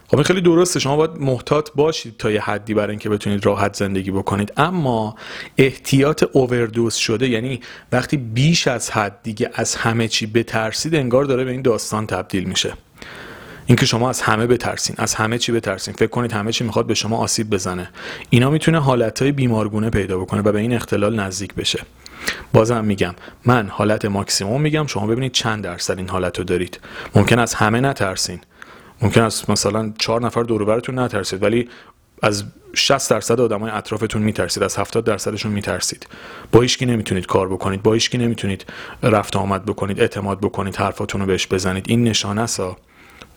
خب 0.07 0.15
این 0.15 0.23
خیلی 0.23 0.41
درسته 0.41 0.79
شما 0.79 0.95
باید 0.95 1.11
محتاط 1.11 1.69
باشید 1.75 2.17
تا 2.17 2.31
یه 2.31 2.41
حدی 2.41 2.73
برای 2.73 2.89
اینکه 2.89 3.09
بتونید 3.09 3.45
راحت 3.45 3.75
زندگی 3.75 4.11
بکنید. 4.11 4.53
اما 4.57 5.15
احتیاط 5.57 6.23
اووردوز 6.31 6.95
شده 6.95 7.27
یعنی 7.29 7.59
وقتی 7.91 8.17
بیش 8.17 8.67
از 8.67 8.91
حد 8.91 9.19
دیگه 9.23 9.49
از 9.53 9.75
همه 9.75 10.07
چی 10.07 10.25
بترسید 10.25 10.95
انگار 10.95 11.25
داره 11.25 11.43
به 11.43 11.51
این 11.51 11.61
داستان 11.61 12.07
تبدیل 12.07 12.43
میشه. 12.43 12.73
اینکه 13.65 13.85
شما 13.85 14.09
از 14.09 14.21
همه 14.21 14.47
بترسین 14.47 14.95
از 14.99 15.15
همه 15.15 15.37
چی 15.37 15.51
بترسین. 15.51 15.93
فکر 15.93 16.09
کنید 16.09 16.31
همه 16.31 16.51
چی 16.51 16.63
می‌خواد 16.63 16.87
به 16.87 16.93
شما 16.93 17.17
آسیب 17.17 17.49
بزنه. 17.49 17.89
اینا 18.29 18.49
می‌تونه 18.49 18.79
حالتهای 18.79 19.31
بیمارگونه 19.31 19.89
پیدا 19.89 20.17
بکنه 20.17 20.41
و 20.41 20.51
به 20.51 20.59
این 20.59 20.73
اختلال 20.73 21.19
نزدیک 21.19 21.53
بشه. 21.55 21.79
بازم 22.53 22.85
میگم 22.85 23.15
من 23.45 23.67
حالت 23.67 24.05
ماکسیموم 24.05 24.61
میگم 24.61 24.87
شما 24.87 25.07
ببینید 25.07 25.31
چند 25.31 25.63
درصد 25.63 25.97
این 25.97 26.09
حالت 26.09 26.37
رو 26.37 26.43
دارید. 26.43 26.79
ممکن 27.15 27.39
از 27.39 27.53
همه 27.53 27.81
نترسین. 27.81 28.39
ممکن 29.01 29.21
است 29.21 29.49
مثلا 29.49 29.93
چهار 29.97 30.21
نفر 30.21 30.43
دور 30.43 30.65
براتون 30.65 30.99
نترسید 30.99 31.43
ولی 31.43 31.69
از 32.21 32.43
60 32.73 33.09
درصد 33.09 33.39
آدمای 33.39 33.71
اطرافتون 33.71 34.21
میترسید 34.21 34.63
از 34.63 34.77
70 34.77 35.03
درصدشون 35.05 35.51
میترسید. 35.51 36.07
با 36.51 36.61
هیچکی 36.61 36.85
نمی‌تونید 36.85 37.25
کار 37.25 37.49
بکنید 37.49 37.83
با 37.83 37.93
هیچکی 37.93 38.17
نمی‌تونید 38.17 38.65
رفت 39.03 39.35
آمد 39.35 39.65
بکنید 39.65 39.99
اعتماد 39.99 40.39
بکنید 40.39 40.75
حرفاتون 40.75 41.21
رو 41.21 41.27
بهش 41.27 41.47
بزنید. 41.47 41.85
این 41.89 42.03
نشانه 42.03 42.41
است. 42.41 42.61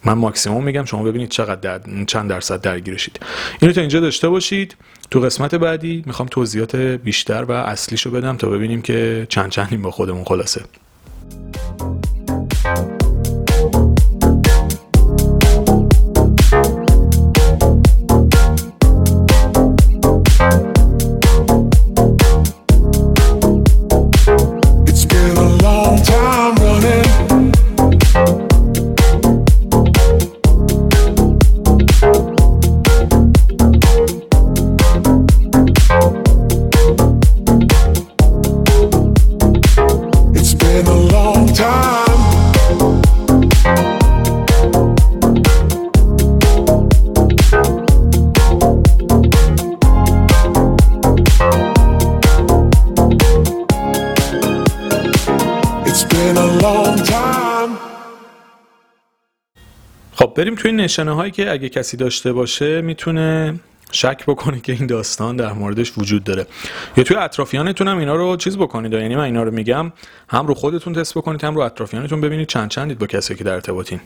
من 0.05 0.13
ماکسیموم 0.13 0.65
میگم 0.65 0.85
شما 0.85 1.03
ببینید 1.03 1.29
چقدر 1.29 1.61
در... 1.61 1.81
چند 2.07 2.31
درصد 2.31 2.61
درگیرشید. 2.61 3.21
اینو 3.61 3.75
تا 3.75 3.81
اینجا 3.81 4.01
داشته 4.01 4.29
باشید. 4.29 4.77
تو 5.11 5.21
قسمت 5.21 5.55
بعدی 5.55 6.03
می‌خوام 6.07 6.29
توضیحات 6.29 6.77
بیشتر 6.77 7.45
و 7.45 7.51
اصلیشو 7.51 8.11
بدم 8.11 8.37
تا 8.37 8.49
ببینیم 8.49 8.83
که 8.83 9.27
چند 9.29 9.51
چندیم 9.51 9.83
با 9.83 9.91
خودمون 9.91 10.25
خلاصه. 10.25 10.65
بریم 60.25 60.55
توی 60.55 60.73
نشانه 60.73 61.15
هایی 61.15 61.31
که 61.31 61.53
اگه 61.53 61.69
کسی 61.69 61.97
داشته 61.97 62.33
باشه 62.33 62.81
می‌تونه 62.81 63.55
شک 63.93 64.25
بکنه 64.27 64.61
که 64.61 64.73
این 64.73 64.87
داستان 64.87 65.37
در 65.37 65.53
موردش 65.53 65.99
وجود 65.99 66.25
داره. 66.25 66.47
یا 66.97 67.05
توی 67.05 67.17
اطرافیانتون 67.17 67.89
هم 67.89 67.99
اینا 67.99 68.15
رو 68.15 68.37
چیز 68.37 68.57
بکنید. 68.57 68.93
یعنی 68.93 69.17
من 69.17 69.25
اینا 69.25 69.43
رو 69.43 69.51
میگم 69.51 69.93
هم 70.29 70.47
رو 70.47 70.55
خودتون 70.55 70.93
تست 70.93 71.15
بکنید 71.15 71.45
هم 71.45 71.55
رو 71.55 71.61
اطرافیانتون 71.61 72.21
ببینید 72.21 72.49
چند 72.49 72.69
چندید 72.69 72.99
با 72.99 73.07
کسی 73.07 73.35
که 73.35 73.45
در 73.45 73.53
ارتباطین. 73.53 74.01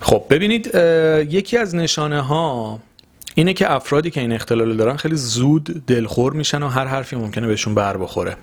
خب 0.00 0.24
ببینید 0.30 0.74
یکی 1.30 1.58
از 1.58 1.74
نشانه 1.74 2.20
ها 2.20 2.78
اینه 3.34 3.52
که 3.52 3.72
افرادی 3.72 4.10
که 4.10 4.20
این 4.20 4.32
اختلال 4.32 4.76
دارن 4.76 4.96
خیلی 4.96 5.16
زود 5.16 5.86
دلخور 5.86 6.32
میشن 6.32 6.62
و 6.62 6.68
هر 6.68 6.86
حرفی 6.86 7.16
ممکنه 7.16 7.46
بهشون 7.46 7.74
بر 7.74 7.96
بخوره 7.96 8.36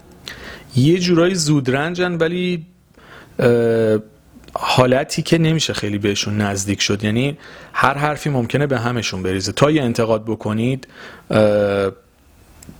یه 0.76 1.00
جورایی 1.00 1.36
زود 1.36 1.72
رنجن 1.72 2.18
ولی 2.18 2.66
حالتی 4.54 5.22
که 5.22 5.38
نمیشه 5.38 5.74
خیلی 5.74 5.98
بهشون 5.98 6.38
نزدیک 6.38 6.82
شد. 6.82 7.04
یعنی 7.04 7.38
هر 7.74 7.94
حرفی 7.94 8.30
ممکنه 8.30 8.68
به 8.68 8.80
همشون 8.80 9.24
بریزه. 9.24 9.52
تا 9.52 9.72
یه 9.72 9.82
انتقاد 9.82 10.26
بکنید 10.26 10.88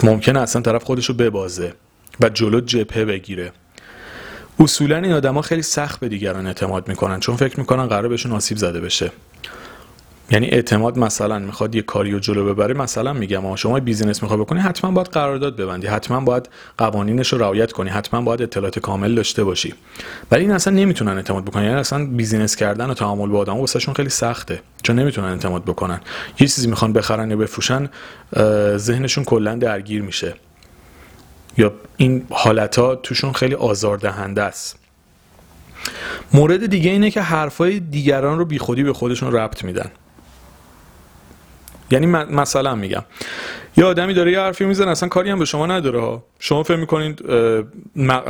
ممکنه 0.04 0.40
اصلا 0.40 0.62
طرف 0.62 0.84
خودشو 0.84 1.14
ببازه 1.14 1.74
و 2.20 2.30
جلو 2.30 2.62
جبهه 2.62 3.06
بگیره. 3.06 3.52
اصولا 4.60 4.98
این 4.98 5.14
آدما 5.14 5.42
خیلی 5.42 5.62
سخت 5.62 6.00
به 6.00 6.10
دیگران 6.10 6.48
اعتماد 6.48 6.88
می‌کنن 6.88 7.20
چون 7.20 7.36
فکر 7.36 7.60
می‌کنن 7.60 7.86
قرار 7.86 8.08
بهشون 8.08 8.32
آسیب 8.32 8.58
زده 8.58 8.82
بشه. 8.82 9.12
یعنی 10.32 10.48
اعتماد 10.48 11.00
مثلا 11.00 11.40
می‌خواد 11.40 11.76
یه 11.76 11.82
کاری 11.82 12.12
رو 12.12 12.20
جلو 12.20 12.54
ببره 12.54 12.74
مثلا 12.74 13.14
میگم 13.14 13.56
شما 13.56 13.80
بیزینس 13.80 14.24
می‌خواد 14.24 14.40
بکنی 14.40 14.60
حتما 14.60 14.92
باید 14.92 15.08
قرارداد 15.08 15.56
ببندی 15.56 15.88
حتما 15.88 16.20
باید 16.20 16.50
قوانینش 16.78 17.34
رو 17.34 17.40
رعایت 17.40 17.72
کنی 17.72 17.90
حتما 17.90 18.22
باید 18.22 18.42
اطلاعات 18.42 18.80
کامل 18.80 19.16
داشته 19.16 19.44
باشی. 19.44 19.74
ولی 20.32 20.42
این 20.42 20.52
اصلا 20.52 20.74
نمی‌تونن 20.74 21.12
اعتماد 21.12 21.46
بکنن 21.46 21.64
یعنی 21.64 21.76
اصلا 21.76 22.06
بیزینس 22.06 22.56
کردن 22.56 22.90
و 22.90 22.94
تعامل 22.94 23.30
با 23.30 23.40
آدم 23.40 23.58
واسهشون 23.58 23.94
خیلی 23.94 24.10
سخته 24.10 24.62
چون 24.84 25.00
نمی‌تونن 25.00 25.28
اعتماد 25.28 25.64
بکنن. 25.64 26.02
یه 26.40 26.48
چیزی 26.48 26.68
می‌خوان 26.68 26.94
بخرن 26.94 27.30
یا 27.30 27.38
بفروشن 27.38 27.90
ذهنشون 28.76 29.24
کلا 29.24 29.56
درگیر 29.56 30.02
میشه. 30.02 30.34
یا 31.58 31.74
این 31.98 32.26
حالت 32.30 33.02
توشون 33.02 33.34
خیلی 33.34 33.56
آزاردهنده 33.56 34.42
است. 34.42 34.78
مورد 36.34 36.66
دیگه 36.66 36.92
اینه 36.92 37.12
که 37.12 37.22
حرفای 37.22 37.80
دیگران 37.80 38.38
رو 38.38 38.46
بیخودی 38.46 38.84
به 38.84 38.94
خودشون 38.94 39.34
ربط 39.34 39.64
میدن. 39.64 39.92
یعنی 41.92 42.06
مثلا 42.06 42.76
میگم. 42.76 43.04
یه 43.78 43.86
آدمی 43.86 44.14
داره 44.14 44.32
یه 44.32 44.40
حرفی 44.40 44.66
می‌زنه 44.66 44.92
اصلا 44.92 45.10
کاری 45.10 45.30
هم 45.30 45.40
به 45.40 45.46
شما 45.46 45.66
نداره 45.66 46.20
شما 46.40 46.64
فکر 46.64 46.78
می‌کنید 46.78 47.22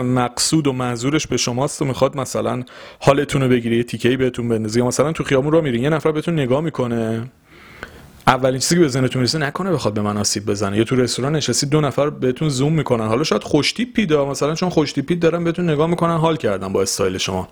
مقصود 0.03 0.67
و 0.67 0.73
منظورش 0.73 1.27
به 1.27 1.37
شماست 1.37 1.81
و 1.81 1.85
می‌خواد 1.85 2.17
مثلا 2.17 2.63
حالتون 2.99 3.41
رو 3.41 3.49
بگیره 3.49 3.77
یه 3.77 3.83
تیکهی 3.83 4.17
بهتون 4.17 4.49
بندازه 4.49 4.81
مثلا 4.81 5.11
تو 5.11 5.23
خیابون 5.23 5.51
رو 5.51 5.61
میرین 5.61 5.83
یه 5.83 5.89
نفر 5.89 6.11
بهتون 6.11 6.33
نگاه 6.33 6.61
می‌کنه. 6.61 7.23
اولین 8.27 8.59
چیزی 8.59 8.75
که 8.75 8.81
به 8.81 8.87
ذهنتون 8.87 9.19
می‌رسه 9.19 9.37
نکنه 9.37 9.71
بخواد 9.71 9.93
به 9.93 10.01
من 10.01 10.17
آسیب 10.17 10.45
بزنه. 10.45 10.77
یا 10.77 10.83
تو 10.83 10.95
رستوران 10.95 11.35
نشستید 11.35 11.69
دو 11.69 11.81
نفر 11.81 12.09
بهتون 12.09 12.49
زوم 12.49 12.73
می‌کنن. 12.73 13.07
حالا 13.07 13.23
شاید 13.23 13.43
خوشتیپی 13.43 14.05
دا 14.05 14.25
مثلا 14.25 14.55
چون 14.55 14.69
خوشتیپی 14.69 15.15
دارن 15.15 15.43
بهتون 15.43 15.69
نگاه 15.69 15.87
می‌کنن 15.87 16.17
حال 16.17 16.35
کردن 16.35 16.73
با 16.73 16.81
استایل 16.81 17.17
شما. 17.17 17.47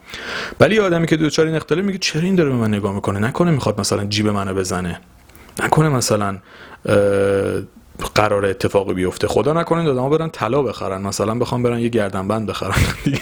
ولی 0.60 0.80
آدمی 0.80 1.08
که 1.08 1.18
دوچار 1.18 1.46
این 1.46 1.56
اختلاف 1.56 1.86
میگه 1.86 1.98
چرا 1.98 2.22
این 2.22 2.36
داره 2.36 2.50
به 2.50 2.56
من 2.56 2.74
نگاه 2.74 2.96
می‌کنه؟ 2.96 3.20
نکنه 3.20 3.52
می‌خواد 3.52 3.80
مثلا 3.80 4.06
جیب 4.06 4.28
منو 4.28 4.54
بزنه. 4.54 5.00
نکنه 5.64 5.90
مثلا 5.90 6.38
قرار 8.16 8.46
اتفاقی 8.46 8.94
بیفته. 8.94 9.28
خدا 9.28 9.54
نکنه 9.54 9.84
دادم 9.84 10.10
برن 10.10 10.30
طلا 10.30 10.62
بخرن. 10.62 11.02
مثلا 11.02 11.36
بخوام 11.36 11.64
برن 11.64 11.80
یه 11.80 11.90
گردنبند 11.90 12.48
بخرن. 12.48 12.76
دیگه 13.06 13.22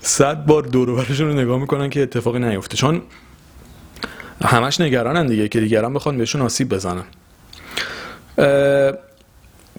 صد 0.00 0.44
بار 0.44 0.62
دور 0.62 0.94
برشون 0.94 1.28
رو 1.28 1.34
نگاه 1.34 1.58
می‌کنن 1.58 1.90
که 1.90 2.02
اتفاقی 2.02 2.38
نیفته. 2.38 2.76
چون 2.76 3.02
همش 4.44 4.80
نگرانن 4.80 5.26
دیگه 5.26 5.48
که 5.48 5.60
دیگران 5.60 5.94
بخوان 5.94 6.18
بهشون 6.18 6.42
آسیب 6.42 6.68
بزنن. 6.68 7.04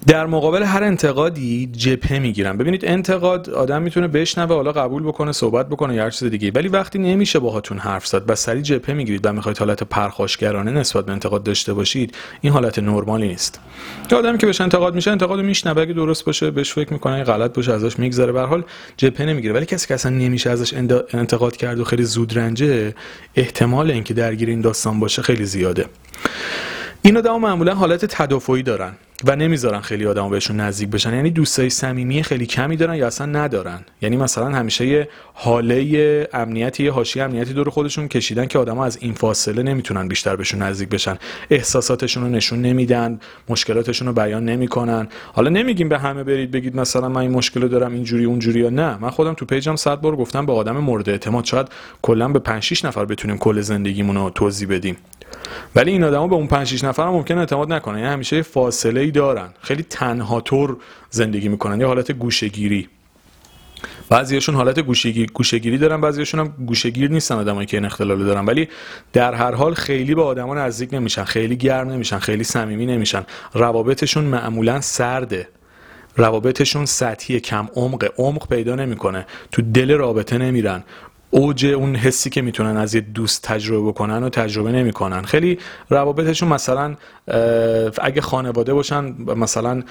در 0.06 0.26
مقابل 0.26 0.62
هر 0.62 0.82
انتقادی 0.82 1.70
جبهه 1.72 2.18
می‌گیرن. 2.18 2.56
ببینید 2.56 2.84
انتقاد 2.84 3.50
آدم 3.50 3.82
می‌تونه 3.82 4.08
بشنوه 4.08 4.54
حالا 4.54 4.72
قبول 4.72 5.02
بکنه 5.02 5.32
صحبت 5.32 5.68
بکنه 5.68 5.94
یا 5.94 6.04
هر 6.04 6.10
چیز 6.10 6.28
دیگه. 6.28 6.52
ولی 6.54 6.68
وقتی 6.68 6.98
نمیشه 6.98 7.38
باهاتون 7.38 7.78
حرف 7.78 8.06
زد 8.06 8.30
و 8.30 8.34
سری 8.34 8.62
جبهه 8.62 8.94
می‌گیرید 8.94 9.26
و 9.26 9.32
می‌خواید 9.32 9.58
حالت 9.58 9.82
پرخاشگرانه 9.82 10.70
نسبت 10.70 11.06
به 11.06 11.12
انتقاد 11.12 11.42
داشته 11.42 11.74
باشید 11.74 12.14
این 12.40 12.52
حالت 12.52 12.78
نرمالی 12.78 13.28
نیست. 13.28 13.60
که 14.08 14.16
آدمی 14.16 14.38
که 14.38 14.46
بهش 14.46 14.60
انتقاد 14.60 14.94
میشه 14.94 15.10
انتقاد 15.10 15.40
میشنوه. 15.40 15.82
اگه 15.82 15.92
درست 15.92 16.24
باشه 16.24 16.50
بهش 16.50 16.72
فکر 16.72 16.92
می‌کنه 16.92 17.24
غلط 17.24 17.54
باشه 17.56 17.72
ازش 17.72 17.98
میگذره. 17.98 18.32
به 18.32 18.40
حال 18.40 18.64
جبهه 18.96 19.26
نمی‌گیره. 19.26 19.54
ولی 19.54 19.66
کسی 19.66 19.88
که 19.88 19.94
اصلا 19.94 20.12
نمیشه 20.12 20.50
ازش 20.50 20.74
انتقاد 21.12 21.56
کرد 21.56 21.80
و 21.80 21.84
خیلی 21.84 22.04
زود 22.04 22.38
رنجه 22.38 22.94
احتمال 23.34 23.90
اینکه 23.90 24.14
درگیر 24.14 24.48
این 24.48 24.60
داستان 24.60 25.00
باشه 25.00 25.22
خیلی 25.22 25.44
زیاده. 25.44 25.86
این 27.02 27.16
آدم 27.16 27.40
معمولا 27.40 27.74
حالت 27.74 28.04
تدافعی 28.04 28.62
دارن. 28.62 28.92
و 29.24 29.36
نمی‌ذارن 29.36 29.80
خیلی 29.80 30.06
آدم 30.06 30.30
بهشون 30.30 30.60
نزدیک 30.60 30.88
بشن. 30.88 31.14
یعنی 31.14 31.30
دوستای 31.30 31.70
صمیمی 31.70 32.22
خیلی 32.22 32.46
کمی 32.46 32.76
دارن 32.76 32.94
یا 32.94 33.06
اصلا 33.06 33.26
ندارن. 33.26 33.84
یعنی 34.02 34.16
مثلا 34.16 34.48
همیشه 34.48 34.86
یه 34.86 35.08
حاله 35.34 36.28
امنیتی 36.32 36.84
یه 36.84 36.92
حاشیه 36.92 37.22
امنیتی 37.22 37.52
دور 37.52 37.70
خودشون 37.70 38.08
کشیدن 38.08 38.46
که 38.46 38.58
آدما 38.58 38.84
از 38.84 38.98
این 39.00 39.14
فاصله 39.14 39.62
نمی‌تونن 39.62 40.08
بیشتر 40.08 40.36
بهشون 40.36 40.62
نزدیک 40.62 40.88
بشن. 40.88 41.16
احساساتشون 41.50 42.22
رو 42.22 42.28
نشون 42.28 42.62
نمیدن 42.62 43.20
مشکلاتشون 43.48 44.08
رو 44.08 44.14
بیان 44.14 44.44
نمی‌کنن. 44.44 45.08
حالا 45.32 45.50
نمیگیم 45.50 45.88
به 45.88 45.98
همه 45.98 46.24
برید 46.24 46.50
بگید 46.50 46.76
مثلا 46.76 47.08
من 47.08 47.20
این 47.20 47.30
مشکل 47.30 47.68
دارم 47.68 47.92
اینجوری 47.92 48.24
اونجوری 48.24 48.60
یا 48.60 48.70
نه. 48.70 48.98
من 48.98 49.10
خودم 49.10 49.34
تو 49.34 49.44
پیجم 49.44 49.76
صد 49.76 50.00
بار 50.00 50.16
گفتم 50.16 50.46
به 50.46 50.52
آدم 50.52 50.76
مورد 50.76 51.08
اعتماد 51.10 51.44
شاید 51.44 51.68
کلا 52.02 52.28
به 52.28 52.38
5 52.38 52.62
6 52.62 52.84
نفر 52.84 53.04
بتونیم 53.04 53.38
کل 53.38 53.60
زندگیمون 53.60 54.16
رو 54.16 54.30
توضیح 54.30 54.68
بدیم. 54.68 54.96
ولی 55.76 55.90
این 55.90 56.04
آدما 56.04 56.28
به 56.28 56.34
اون 56.34 56.46
5 56.46 56.66
6 56.66 56.84
نفر 56.84 57.02
هم 57.02 57.12
ممکن 57.12 57.38
اعتماد 57.38 57.72
نکنن. 57.72 57.98
یعنی 57.98 58.10
همیشه 58.10 58.42
فاصله 58.42 59.10
دارن. 59.12 59.48
خیلی 59.60 59.82
تنها 59.82 60.40
طور 60.40 60.76
زندگی 61.10 61.48
می‌کنن. 61.48 61.80
یه 61.80 61.86
حالت 61.86 62.12
گوشهگیری. 62.12 62.88
بعضیشون 64.08 64.54
حالت 64.54 64.80
گوشگیری 64.80 65.26
گوشگیری 65.26 65.78
دارن 65.78 66.00
بعضیشون 66.00 66.40
هم 66.40 66.48
گوشگیر 66.66 67.10
نیستن 67.10 67.34
آدمایی 67.34 67.66
که 67.66 67.76
این 67.76 67.86
اختلال 67.86 68.24
دارن. 68.24 68.46
ولی 68.46 68.68
در 69.12 69.34
هر 69.34 69.54
حال 69.54 69.74
خیلی 69.74 70.14
به 70.14 70.22
آدما 70.22 70.54
نزدیک 70.54 70.94
نمیشن 70.94 71.24
خیلی 71.24 71.56
گرم 71.56 71.90
نمیشن 71.90 72.18
خیلی 72.18 72.44
صمیمی 72.44 72.86
نمیشن. 72.86 73.24
روابطشون 73.54 74.24
معمولا 74.24 74.80
سرده. 74.80 75.48
روابطشون 76.16 76.86
سطحی 76.86 77.40
کم 77.40 77.68
عمق. 77.76 78.12
عمق 78.18 78.48
پیدا 78.48 78.74
نمی‌کنه. 78.74 79.26
تو 79.52 79.62
دل 79.62 79.90
رابطه 79.90 80.38
نمیرن. 80.38 80.84
اوج 81.34 81.66
اون 81.66 81.96
حسی 81.96 82.30
که 82.30 82.42
می‌تونن 82.42 82.76
از 82.76 82.94
یه 82.94 83.00
دوست 83.00 83.42
تجربه 83.42 83.88
بکنن 83.88 84.22
و 84.22 84.28
تجربه 84.28 84.72
نمی‌کنن. 84.72 85.22
خیلی 85.22 85.58
روابطشون 85.90 86.48
مثلا 86.48 86.96
اگه 88.00 88.20
خانواده 88.20 88.74
باشن 88.74 89.14
مثلا 89.36 89.82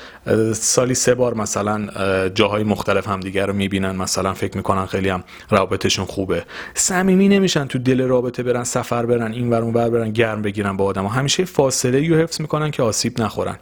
سالی 0.54 0.94
سه 0.94 1.16
بار 1.16 1.34
مثلا 1.34 1.88
جاهای 2.30 2.64
مختلف 2.64 3.08
همدیگه 3.08 3.46
رو 3.46 3.54
می‌بینن 3.54 3.96
مثلا 3.96 4.34
فکر 4.34 4.58
می‌کنن 4.58 4.86
خیلی 4.86 5.10
هم 5.10 5.24
روابطشون 5.50 6.06
خوبه. 6.06 6.44
صمیمی 6.74 7.28
نمیشن 7.28 7.66
تو 7.68 7.80
دل 7.80 8.02
رابطه 8.02 8.44
برن 8.44 8.64
سفر 8.64 9.06
برن 9.06 9.32
این 9.32 9.50
ور 9.50 9.62
اون 9.62 9.74
برن 9.74 10.12
گرم 10.12 10.42
بگیرن 10.42 10.78
با 10.78 10.86
آدم 10.86 11.06
همیشه 11.06 11.46
فاصله 11.46 12.10
رو 12.10 12.16
حفظ 12.16 12.42
می‌کنن 12.42 12.72
که 12.72 12.84
آسیب 12.84 13.22
نخورن. 13.22 13.60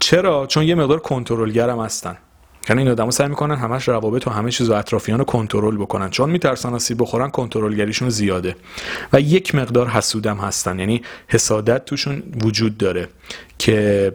چرا؟ 0.00 0.46
چون 0.46 0.62
یه 0.62 0.74
مقدار 0.74 1.00
کنترلگرم 1.00 1.80
هستن. 1.80 2.16
یعنی 2.68 2.82
این 2.82 2.90
آدمو 2.90 3.10
سعی 3.10 3.28
می‌کنن 3.28 3.54
همش 3.54 3.88
روابط 3.88 4.26
و 4.26 4.30
همه 4.30 4.50
چیز 4.50 4.70
و 4.70 4.72
اطرافیان 4.72 5.18
رو 5.18 5.24
کنترل 5.24 5.76
بکنن. 5.76 6.10
چون 6.10 6.30
میترسن 6.30 6.74
آسیب 6.74 7.02
بخورن 7.02 7.30
کنترلگریشون 7.30 8.10
زیاده. 8.10 8.56
و 9.12 9.20
یک 9.20 9.54
مقدار 9.54 9.88
حسودم 9.88 10.36
هستن. 10.36 10.78
یعنی 10.78 11.02
حسادت 11.28 11.84
توشون 11.84 12.22
وجود 12.44 12.78
داره 12.78 13.08
که 13.58 14.12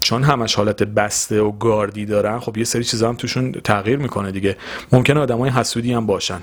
چون 0.00 0.22
همش 0.22 0.54
حالت 0.54 0.82
بسته 0.82 1.40
و 1.40 1.52
گاردی 1.52 2.06
دارن 2.06 2.38
خب 2.38 2.56
یه 2.56 2.64
سری 2.64 2.84
چیزا 2.84 3.08
هم 3.08 3.16
توشون 3.16 3.52
تغییر 3.52 3.98
می‌کنه 3.98 4.32
دیگه. 4.32 4.56
ممکنه 4.92 5.20
آدمای 5.20 5.50
حسودی 5.50 5.92
هم 5.92 6.06
باشن. 6.06 6.40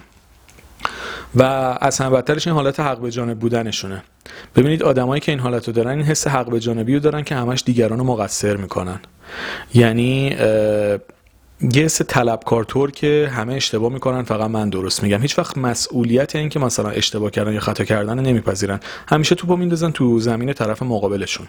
و 1.36 1.44
از 1.82 2.00
هم 2.00 2.12
بدترش 2.12 2.48
این 2.48 2.55
حالت 2.55 2.79
حق 2.79 3.00
به 3.00 3.12
جانب 3.12 3.39
بودنشونه. 3.39 4.03
ببینید 4.55 4.84
آدمایی 4.84 5.22
که 5.22 5.32
این 5.32 5.39
حالت 5.39 5.67
رو 5.67 5.74
دارن 5.74 5.89
این 5.89 6.01
حس 6.01 6.27
حق 6.27 6.50
به 6.50 6.60
جانبی 6.60 6.94
رو 6.94 7.00
دارن 7.00 7.24
که 7.24 7.36
همش 7.36 7.63
دیگران 7.65 8.00
رو 8.00 8.05
مقصر 8.05 8.58
می‌کنن. 8.58 9.00
یعنی 9.74 10.36
یه 11.62 11.88
طلبکار 11.88 12.63
طور 12.63 12.91
که 12.91 13.31
همه 13.33 13.53
اشتباه 13.53 13.91
می‌کنن 13.91 14.24
فقط 14.24 14.50
من 14.50 14.69
درست 14.69 15.03
میگم. 15.03 15.21
هیچ 15.21 15.39
وقت 15.39 15.57
مسئولیت 15.57 16.35
این 16.35 16.50
که 16.50 16.59
مثلا 16.59 16.89
اشتباه 16.89 17.31
کردن 17.31 17.53
یا 17.53 17.59
خطا 17.59 17.83
کردن 17.83 18.19
نمیپذیرن. 18.19 18.79
همیشه 19.07 19.35
توپو 19.35 19.55
میندازن 19.55 19.91
تو 19.91 20.19
زمین 20.19 20.53
طرف 20.53 20.83
مقابلشون. 20.83 21.47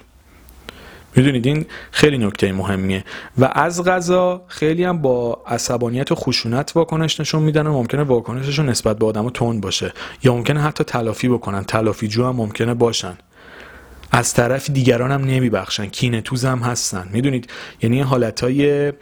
می‌دونید؟ 1.17 1.47
این 1.47 1.67
خیلی 1.91 2.19
نکته 2.19 2.53
مهمیه. 2.53 3.05
و 3.39 3.51
از 3.53 3.85
غذا 3.85 4.45
خیلی 4.49 4.85
هم 4.85 5.03
با 5.03 5.43
عصبانیت 5.47 6.13
و 6.13 6.15
خشونت 6.15 6.73
واکنش 6.75 7.21
نشون 7.21 7.43
میدن 7.43 7.67
و 7.67 7.73
ممکنه 7.73 8.03
واکنششون 8.03 8.69
نسبت 8.69 8.99
به 8.99 9.07
آدم 9.07 9.31
تند 9.31 9.61
باشه. 9.61 9.93
یا 10.23 10.35
ممکنه 10.35 10.63
حتی 10.63 10.85
تلافی 10.85 11.29
بکنن. 11.29 11.65
تلافی 11.65 12.09
جو 12.09 12.25
هم 12.25 12.37
ممکنه 12.37 12.75
باشن. 12.75 13.19
از 14.11 14.35
طرف 14.35 14.71
دیگران 14.71 15.13
هم 15.13 15.25
نمیبخشن. 15.25 15.87
کینه 15.87 16.21
توز 16.21 16.45
هم 16.45 16.59
هستن. 16.59 17.09
می‌دونید؟ 17.13 17.51
یعنی 17.83 18.01
حالتهای 18.01 18.93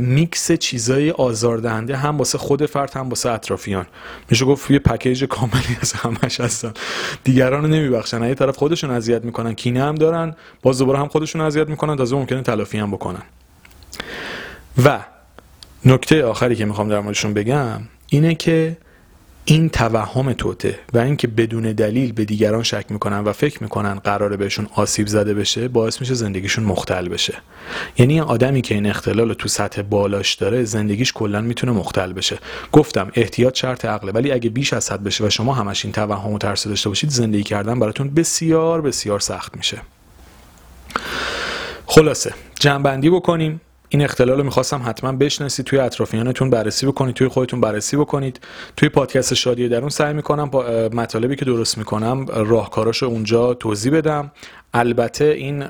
میکس 0.00 0.52
چیزای 0.52 1.10
آزاردهنده 1.10 1.96
هم 1.96 2.18
واسه 2.18 2.38
خود 2.38 2.66
فرد 2.66 2.96
هم 2.96 3.08
واسه 3.08 3.30
اطرافیان. 3.30 3.86
میشه 4.30 4.44
گفت 4.44 4.70
یه 4.70 4.78
پکیج 4.78 5.24
کاملی 5.24 5.76
از 5.80 5.92
همش 5.92 6.40
هستن. 6.40 6.72
دیگران 7.24 7.62
رو 7.62 7.68
نمیبخشن. 7.68 8.22
یه 8.22 8.34
طرف 8.34 8.56
خودشون 8.56 8.90
اذیت 8.90 9.24
می‌کنن 9.24 9.54
کینه 9.54 9.82
هم 9.82 9.94
دارن 9.94 10.34
باز 10.62 10.78
دوباره 10.78 10.98
هم 10.98 11.08
خودشون 11.08 11.40
اذیت 11.40 11.68
می‌کنن 11.68 11.96
تازه 11.96 12.16
ممکنه 12.16 12.42
تلافی 12.42 12.78
هم 12.78 12.90
بکنن. 12.90 13.22
و 14.84 15.00
نکته 15.84 16.24
آخری 16.24 16.56
که 16.56 16.64
می‌خوام 16.64 16.88
در 16.88 17.00
موردشون 17.00 17.34
بگم 17.34 17.80
اینه 18.08 18.34
که 18.34 18.76
این 19.50 19.68
توهم 19.68 20.32
توته 20.32 20.78
و 20.92 20.98
اینکه 20.98 21.28
بدون 21.28 21.72
دلیل 21.72 22.12
به 22.12 22.24
دیگران 22.24 22.62
شک 22.62 22.84
می‌کنن 22.90 23.18
و 23.18 23.32
فکر 23.32 23.62
می‌کنن 23.62 23.94
قراره 23.94 24.36
بهشون 24.36 24.66
آسیب 24.74 25.06
زده 25.06 25.34
بشه 25.34 25.68
باعث 25.68 26.00
میشه 26.00 26.14
زندگیشون 26.14 26.64
مختل 26.64 27.08
بشه. 27.08 27.34
یعنی 27.98 28.20
آدمی 28.20 28.62
که 28.62 28.74
این 28.74 28.86
اختلال 28.86 29.34
تو 29.34 29.48
سطح 29.48 29.82
بالاش 29.82 30.34
داره 30.34 30.64
زندگیش 30.64 31.12
کلا 31.12 31.40
می‌تونه 31.40 31.72
مختل 31.72 32.12
بشه. 32.12 32.38
گفتم 32.72 33.10
احتیاط 33.14 33.58
شرط 33.58 33.84
عقله. 33.84 34.12
ولی 34.12 34.32
اگه 34.32 34.50
بیش 34.50 34.72
از 34.72 34.92
حد 34.92 35.04
بشه 35.04 35.24
و 35.24 35.30
شما 35.30 35.54
همش 35.54 35.84
این 35.84 35.92
توهم 35.92 36.32
و 36.32 36.38
ترس 36.38 36.66
داشته 36.66 36.88
باشید 36.88 37.10
زندگی 37.10 37.42
کردن 37.42 37.80
براتون 37.80 38.14
بسیار 38.14 38.80
بسیار 38.80 39.20
سخت 39.20 39.56
میشه. 39.56 39.78
خلاصه 41.86 42.34
جنبندی 42.60 43.10
بکنیم. 43.10 43.60
این 43.88 44.02
اختلال 44.02 44.38
رو 44.38 44.44
می‌خواستم 44.44 44.82
حتما 44.86 45.12
بشناسید 45.12 45.66
توی 45.66 45.78
اطرافیانتون 45.78 46.50
بررسی 46.50 46.86
بکنید 46.86 47.14
توی 47.14 47.28
خودتون 47.28 47.60
بررسی 47.60 47.96
بکنید. 47.96 48.40
توی 48.76 48.88
پادکست 48.88 49.34
شادی 49.34 49.68
درون 49.68 49.88
سعی 49.88 50.14
می‌کنم 50.14 50.50
مطالبی 50.92 51.36
که 51.36 51.44
درست 51.44 51.78
می‌کنم 51.78 52.26
راهکاراش 52.28 53.02
اونجا 53.02 53.54
توضیح 53.54 53.92
بدم. 53.92 54.30
البته 54.74 55.24
این 55.24 55.64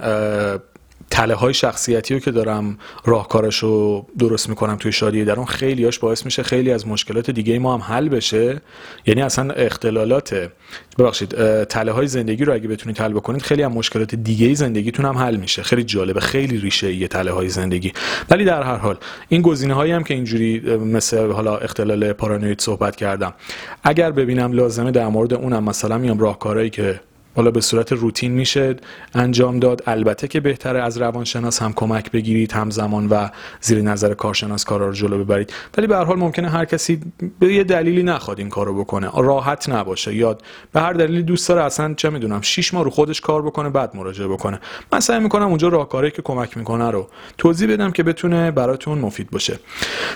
تله 1.10 1.34
های 1.34 1.54
شخصیتی 1.54 2.14
رو 2.14 2.20
که 2.20 2.30
دارم 2.30 2.78
راهکارش 3.04 3.58
رو 3.58 4.06
درست 4.18 4.48
می‌کنم 4.48 4.76
توی 4.76 4.92
شادی 4.92 5.24
در 5.24 5.36
اون 5.36 5.46
خیلی 5.46 5.84
هاش 5.84 5.98
باعث 5.98 6.24
میشه 6.24 6.42
خیلی 6.42 6.72
از 6.72 6.86
مشکلات 6.86 7.30
دیگه 7.30 7.58
ما 7.58 7.74
هم 7.74 7.80
حل 7.80 8.08
بشه. 8.08 8.60
یعنی 9.06 9.22
اصلا 9.22 9.52
اختلالات 9.52 10.50
ببخشید 10.98 11.64
تله 11.64 11.92
های 11.92 12.06
زندگی 12.06 12.44
رو 12.44 12.52
اگه 12.52 12.68
بتونید 12.68 12.98
حل 13.00 13.12
بکنید 13.12 13.42
خیلی 13.42 13.62
از 13.62 13.72
مشکلات 13.72 14.14
دیگه 14.14 14.54
زندگیتون 14.54 15.04
هم 15.04 15.18
حل 15.18 15.36
میشه. 15.36 15.62
خیلی 15.62 15.84
جالبه 15.84 16.20
خیلی 16.20 16.58
ریشه 16.58 16.92
یه 16.92 17.08
تله 17.08 17.32
های 17.32 17.48
زندگی. 17.48 17.92
ولی 18.30 18.44
در 18.44 18.62
هر 18.62 18.76
حال 18.76 18.96
این 19.28 19.42
گزینه 19.42 19.74
هایی 19.74 19.92
هم 19.92 20.04
که 20.04 20.14
اینجوری 20.14 20.60
مثل 20.76 21.30
حالا 21.30 21.56
اختلال 21.56 22.12
پارانوید 22.12 22.60
صحبت 22.60 22.96
کردم. 22.96 23.34
اگر 23.82 24.10
ببینم 24.10 24.52
لازمه 24.52 24.90
در 24.90 25.08
مورد 25.08 25.34
اونم 25.34 25.64
مثلا 25.64 25.98
میام 25.98 26.18
راهکارهایی 26.18 26.70
که 26.70 27.00
حالا 27.38 27.50
به 27.50 27.60
صورت 27.60 27.92
روتین 27.92 28.32
میشه 28.32 28.76
انجام 29.14 29.58
داد. 29.58 29.82
البته 29.86 30.28
که 30.28 30.40
بهتره 30.40 30.82
از 30.82 30.98
روانشناس 30.98 31.62
هم 31.62 31.72
کمک 31.72 32.10
بگیرید 32.10 32.52
همزمان 32.52 33.08
و 33.08 33.28
زیر 33.60 33.82
نظر 33.82 34.14
کارشناس 34.14 34.64
کارا 34.64 34.86
رو 34.86 34.92
جلو 34.92 35.24
ببرید. 35.24 35.52
ولی 35.76 35.86
به 35.86 35.96
هر 35.96 36.04
حال 36.04 36.18
ممکنه 36.18 36.50
هر 36.50 36.64
کسی 36.64 37.00
به 37.38 37.54
یه 37.54 37.64
دلیلی 37.64 38.02
نخواد 38.02 38.38
این 38.38 38.48
کارو 38.48 38.80
بکنه. 38.80 39.10
راحت 39.14 39.68
نباشه. 39.68 40.14
یاد 40.14 40.42
به 40.72 40.80
هر 40.80 40.92
دلیلی 40.92 41.22
دوست 41.22 41.48
داره 41.48 41.62
اصلا 41.62 41.94
چه 41.94 42.10
می‌دونم 42.10 42.40
6 42.40 42.74
ماه 42.74 42.84
رو 42.84 42.90
خودش 42.90 43.20
کار 43.20 43.42
بکنه 43.42 43.68
بعد 43.70 43.96
مراجعه 43.96 44.28
بکنه. 44.28 44.60
من 44.92 45.00
سعی 45.00 45.20
می‌کنم 45.20 45.46
اونجا 45.46 45.68
راهکاری 45.68 46.10
که 46.10 46.22
کمک 46.22 46.56
می‌کنه 46.56 46.90
رو 46.90 47.08
توضیح 47.38 47.72
بدم 47.72 47.90
که 47.90 48.02
بتونه 48.02 48.50
براتون 48.50 48.98
مفید 48.98 49.30
باشه. 49.30 49.58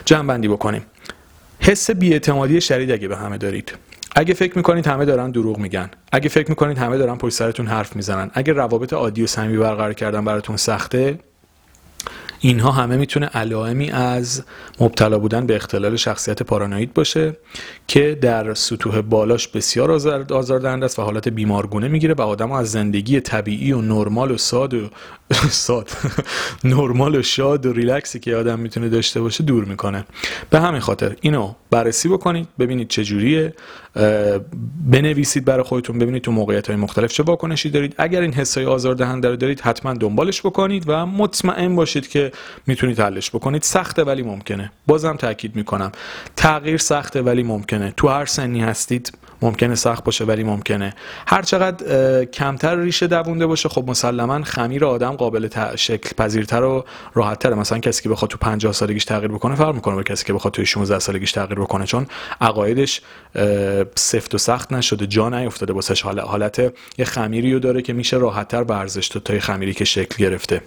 جمع 0.05 0.39
بکنیم. 0.39 0.83
حس 1.61 1.91
بیاعتمادی 1.91 2.61
شدید 2.61 2.91
اگه 2.91 3.09
به 3.09 3.17
همه 3.17 3.39
دارید. 3.39 3.73
اگه 4.17 4.35
فکر 4.35 4.57
می‌کنید 4.57 4.87
همه 4.87 5.05
دارن 5.05 5.31
دروغ 5.31 5.59
میگن 5.59 5.91
اگه 6.13 6.29
فکر 6.29 6.49
می‌کنید 6.49 6.79
همه 6.79 6.99
دارن 6.99 7.17
پشت 7.17 7.35
سرتون 7.35 7.67
حرف 7.67 7.97
می‌زنن 7.97 8.31
اگه 8.35 8.53
روابط 8.53 8.93
عادی 8.93 9.23
و 9.23 9.27
صمیمی 9.27 9.59
برقرار 9.59 9.95
کردن 9.95 10.25
براتون 10.25 10.57
سخته 10.57 11.19
اینها 12.45 12.71
همه 12.71 12.97
می‌تونه 12.97 13.27
علائمی 13.27 13.91
از 13.91 14.43
مبتلا 14.81 15.19
بودن 15.19 15.47
به 15.47 15.57
اختلال 15.57 15.97
شخصیت 15.97 16.43
پارانوید 16.43 16.95
باشه 16.95 17.37
که 17.89 18.19
در 18.21 18.55
سطوح 18.55 19.01
بالاش 19.01 19.49
بسیار 19.49 19.91
آزاردهنده 20.33 20.85
است 20.85 20.99
و 20.99 21.03
حالت 21.03 21.29
بیمارگونه 21.29 21.89
می‌گیره 21.89 22.15
و 22.15 22.23
آدم 22.23 22.53
از 22.53 22.71
زندگی 22.71 23.21
طبیعی 23.21 23.73
و 23.73 23.81
نرمال 23.81 24.31
و 24.31 24.37
ساد 24.37 24.75
و 24.75 24.89
ساد 25.67 25.91
نرمال 26.65 27.15
و 27.17 27.23
شاد 27.23 27.67
و 27.67 27.73
ریلکسی 27.73 28.21
که 28.21 28.37
آدم 28.37 28.59
می‌تونه 28.59 28.89
داشته 28.89 29.21
باشه 29.21 29.45
دور 29.45 29.65
می‌کنه. 29.65 30.05
به 30.51 30.61
همین 30.61 30.81
خاطر 30.81 31.17
اینو 31.21 31.55
بررسی 31.71 32.09
بکنید 32.09 32.49
ببینید 32.59 32.89
چه 32.89 33.05
جوریه. 33.05 33.55
بنویسید 34.91 35.45
برای 35.45 35.63
خودتون 35.63 35.99
ببینید 35.99 36.23
تو 36.23 36.33
موقعیت 36.33 36.67
های 36.67 36.77
مختلف 36.77 37.13
چه 37.13 37.23
واکنشی 37.23 37.71
دارید. 37.71 37.95
اگر 37.99 38.21
این 38.21 38.33
حسای 38.33 38.65
آزاردهنده 38.65 39.29
رو 39.29 39.37
دارید 39.37 39.61
حتما 39.61 39.95
دنبالش 39.95 40.41
بکنید 40.41 40.85
و 40.87 41.07
مطمئن 41.07 41.77
باشید 41.77 42.09
که 42.09 42.33
می‌تونید 42.67 43.01
حلش 43.01 43.31
بکنید. 43.31 43.63
سخته 43.63 44.05
ولی 44.05 44.23
ممکنه. 44.23 44.73
بازم 44.87 45.17
تاکید 45.17 45.57
می‌کنم. 45.57 45.93
تغییر 46.37 46.77
سخته 46.77 47.23
ولی 47.23 47.43
ممکنه. 47.43 47.95
تو 47.97 48.09
هر 48.09 48.27
سنی 48.27 48.61
هستید 48.61 49.13
ممکنه 49.43 49.75
سخت 49.75 50.05
باشه 50.05 50.25
ولی 50.25 50.45
ممکنه. 50.45 50.95
هر 51.27 51.43
چقدر 51.43 52.25
کمتر 52.25 52.77
ریشه 52.77 53.07
دوونده 53.07 53.47
باشه 53.47 53.69
خب 53.69 53.85
مسلما 53.87 54.43
خمیر 54.43 54.85
آدم 54.85 55.13
قابل 55.13 55.49
شکل 55.77 56.11
پذیرتر 56.19 56.63
و 56.63 56.85
راحتتر 57.15 57.55
مثلا 57.55 57.79
کسی 57.79 58.03
که 58.03 58.09
بخواد 58.09 58.31
تو 58.31 58.39
50 58.39 58.73
سالگیش 58.73 59.05
تغییر 59.05 59.33
بکنه 59.33 59.55
فرق 59.55 59.75
می‌کنه 59.75 59.95
با 59.95 60.03
کسی 60.03 60.25
که 60.25 60.33
بخواد 60.33 60.55
تو 60.55 60.65
16 60.65 60.99
سالگیش 60.99 61.33
تغییر 61.33 61.61
بکنه. 61.61 61.87
چون 61.87 62.07
عقایدش 62.41 63.01
سفت 63.95 64.35
و 64.35 64.39
سخت 64.39 64.73
نشده 64.73 65.07
جا 65.07 65.29
نیافتاده 65.29 65.73
واسش. 65.73 66.03
حالت 66.03 66.73
یه 66.99 67.05
خمیری 67.05 67.53
رو 67.53 67.59
داره 67.59 67.83
که 67.83 67.93
میشه 67.93 68.17
راحتتر 68.17 68.63
ورزش 68.63 69.09
تو 69.09 69.21
تا 69.21 69.39
خمیری 69.39 69.75
که 69.75 69.85
شکل 69.85 70.25
گرفته. 70.25 70.61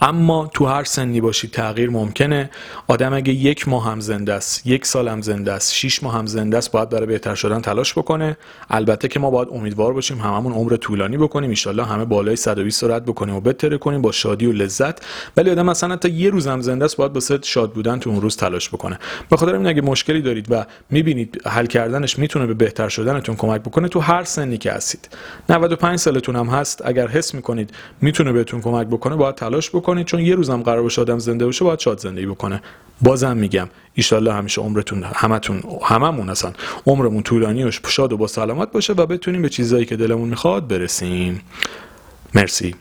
اما 0.00 0.50
تو 0.54 0.66
هر 0.66 0.84
سنی 0.84 1.20
باشید 1.20 1.50
تغییر 1.50 1.90
ممکنه. 1.90 2.50
آدم 2.88 3.14
اگه 3.14 3.32
یک 3.32 3.68
ماه 3.68 3.90
هم 3.90 4.00
زنده 4.00 4.32
است 4.32 4.66
یک 4.66 4.86
سال 4.86 5.08
هم 5.08 5.22
زنده 5.22 5.52
است 5.52 5.74
شیش 5.74 6.02
ماه 6.02 6.14
هم 6.14 6.26
زنده 6.26 6.56
است 6.56 6.72
باید 6.72 6.88
برای 6.88 7.06
بهتر 7.06 7.34
شدن 7.34 7.60
تلاش 7.60 7.98
بکنه. 7.98 8.36
البته 8.70 9.08
که 9.08 9.20
ما 9.20 9.30
باید 9.30 9.48
امیدوار 9.52 9.92
باشیم 9.92 10.18
هممون 10.18 10.52
عمر 10.52 10.76
طولانی 10.76 11.16
بکنیم. 11.16 11.54
ان 11.66 11.80
همه 11.80 12.04
بالای 12.04 12.36
120 12.36 12.84
رد 12.84 13.04
بکنیم 13.04 13.34
و 13.34 13.40
بتره 13.40 13.78
کنیم 13.78 14.02
با 14.02 14.12
شادی 14.12 14.46
و 14.46 14.52
لذت. 14.52 14.98
ولی 15.36 15.50
آدم 15.50 15.66
مثلا 15.66 15.96
تا 15.96 16.08
یه 16.08 16.30
روز 16.30 16.46
هم 16.46 16.60
زنده 16.60 16.84
است 16.84 16.96
باید 16.96 17.14
واسه 17.14 17.38
شاد 17.42 17.72
بودن 17.72 17.98
تو 17.98 18.10
اون 18.10 18.20
روز 18.20 18.36
تلاش 18.36 18.68
بکنه. 18.68 18.98
به 19.30 19.36
خاطر 19.36 19.54
این 19.54 19.66
اگه 19.66 19.82
مشکلی 19.82 20.22
دارید 20.22 20.46
و 20.52 20.66
می‌بینید 20.90 21.42
حل 21.46 21.66
کردنش 21.66 22.18
می‌تونه 22.18 22.46
به 22.46 22.54
بهتر 22.54 22.88
شدنتون 22.88 23.36
کمک 23.36 23.60
بکنه 23.60 23.88
تو 23.88 24.00
هر 24.00 24.24
سنی 24.24 24.58
که 24.58 24.72
هستید. 24.72 25.08
95 25.48 25.98
سالتون 25.98 26.36
هم 26.36 26.46
هست 26.46 26.82
اگر 26.86 27.08
حس 27.08 27.34
می‌کنید 27.34 27.70
می‌تونه 28.00 28.32
بهتون 28.32 28.60
کمک 28.60 28.86
بکنه 28.86 29.16
باید 29.16 29.34
تلاش 29.40 29.70
بکنید 29.70 30.06
چون 30.06 30.20
یه 30.20 30.34
روزم 30.34 30.62
قرار 30.62 30.82
باشه 30.82 31.00
آدم 31.00 31.18
زنده 31.18 31.46
باشه 31.46 31.64
باید 31.64 31.78
شاد 31.78 31.98
زندگی 32.00 32.26
بکنه. 32.26 32.62
بازم 33.02 33.36
میگم 33.36 33.68
ایشالله 33.94 34.32
همیشه 34.32 34.60
عمرتون 34.60 35.02
همتون 35.02 35.62
هممون 35.82 36.30
اصلا 36.30 36.52
عمرمون 36.86 37.22
طولانی 37.22 37.64
و 37.64 37.70
شاد 37.70 38.12
و 38.12 38.16
با 38.16 38.26
سلامت 38.26 38.72
باشه 38.72 38.92
و 38.92 39.06
بتونیم 39.06 39.42
به 39.42 39.48
چیزایی 39.48 39.84
که 39.84 39.96
دلمون 39.96 40.28
می‌خواد 40.28 40.68
برسیم. 40.68 41.42
مرسی. 42.34 42.74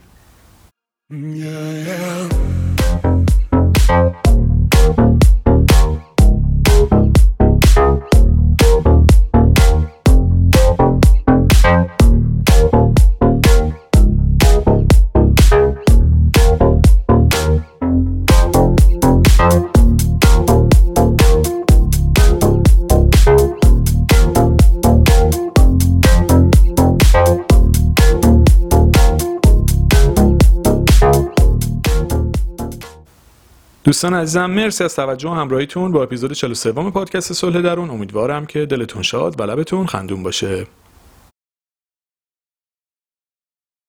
دوستان 33.89 34.13
عزیزم 34.13 34.45
مرسی 34.45 34.83
از 34.83 34.95
توجه 34.95 35.29
و 35.29 35.33
همراهیتون 35.33 35.91
با 35.91 36.03
اپیزود 36.03 36.31
43 36.31 36.71
پادکست 36.71 37.33
صلح 37.33 37.61
درون. 37.61 37.89
امیدوارم 37.89 38.45
که 38.45 38.65
دلتون 38.65 39.01
شاد 39.01 39.39
و 39.39 39.43
لبتون 39.43 39.85
خندون 39.85 40.23
باشه. 40.23 40.67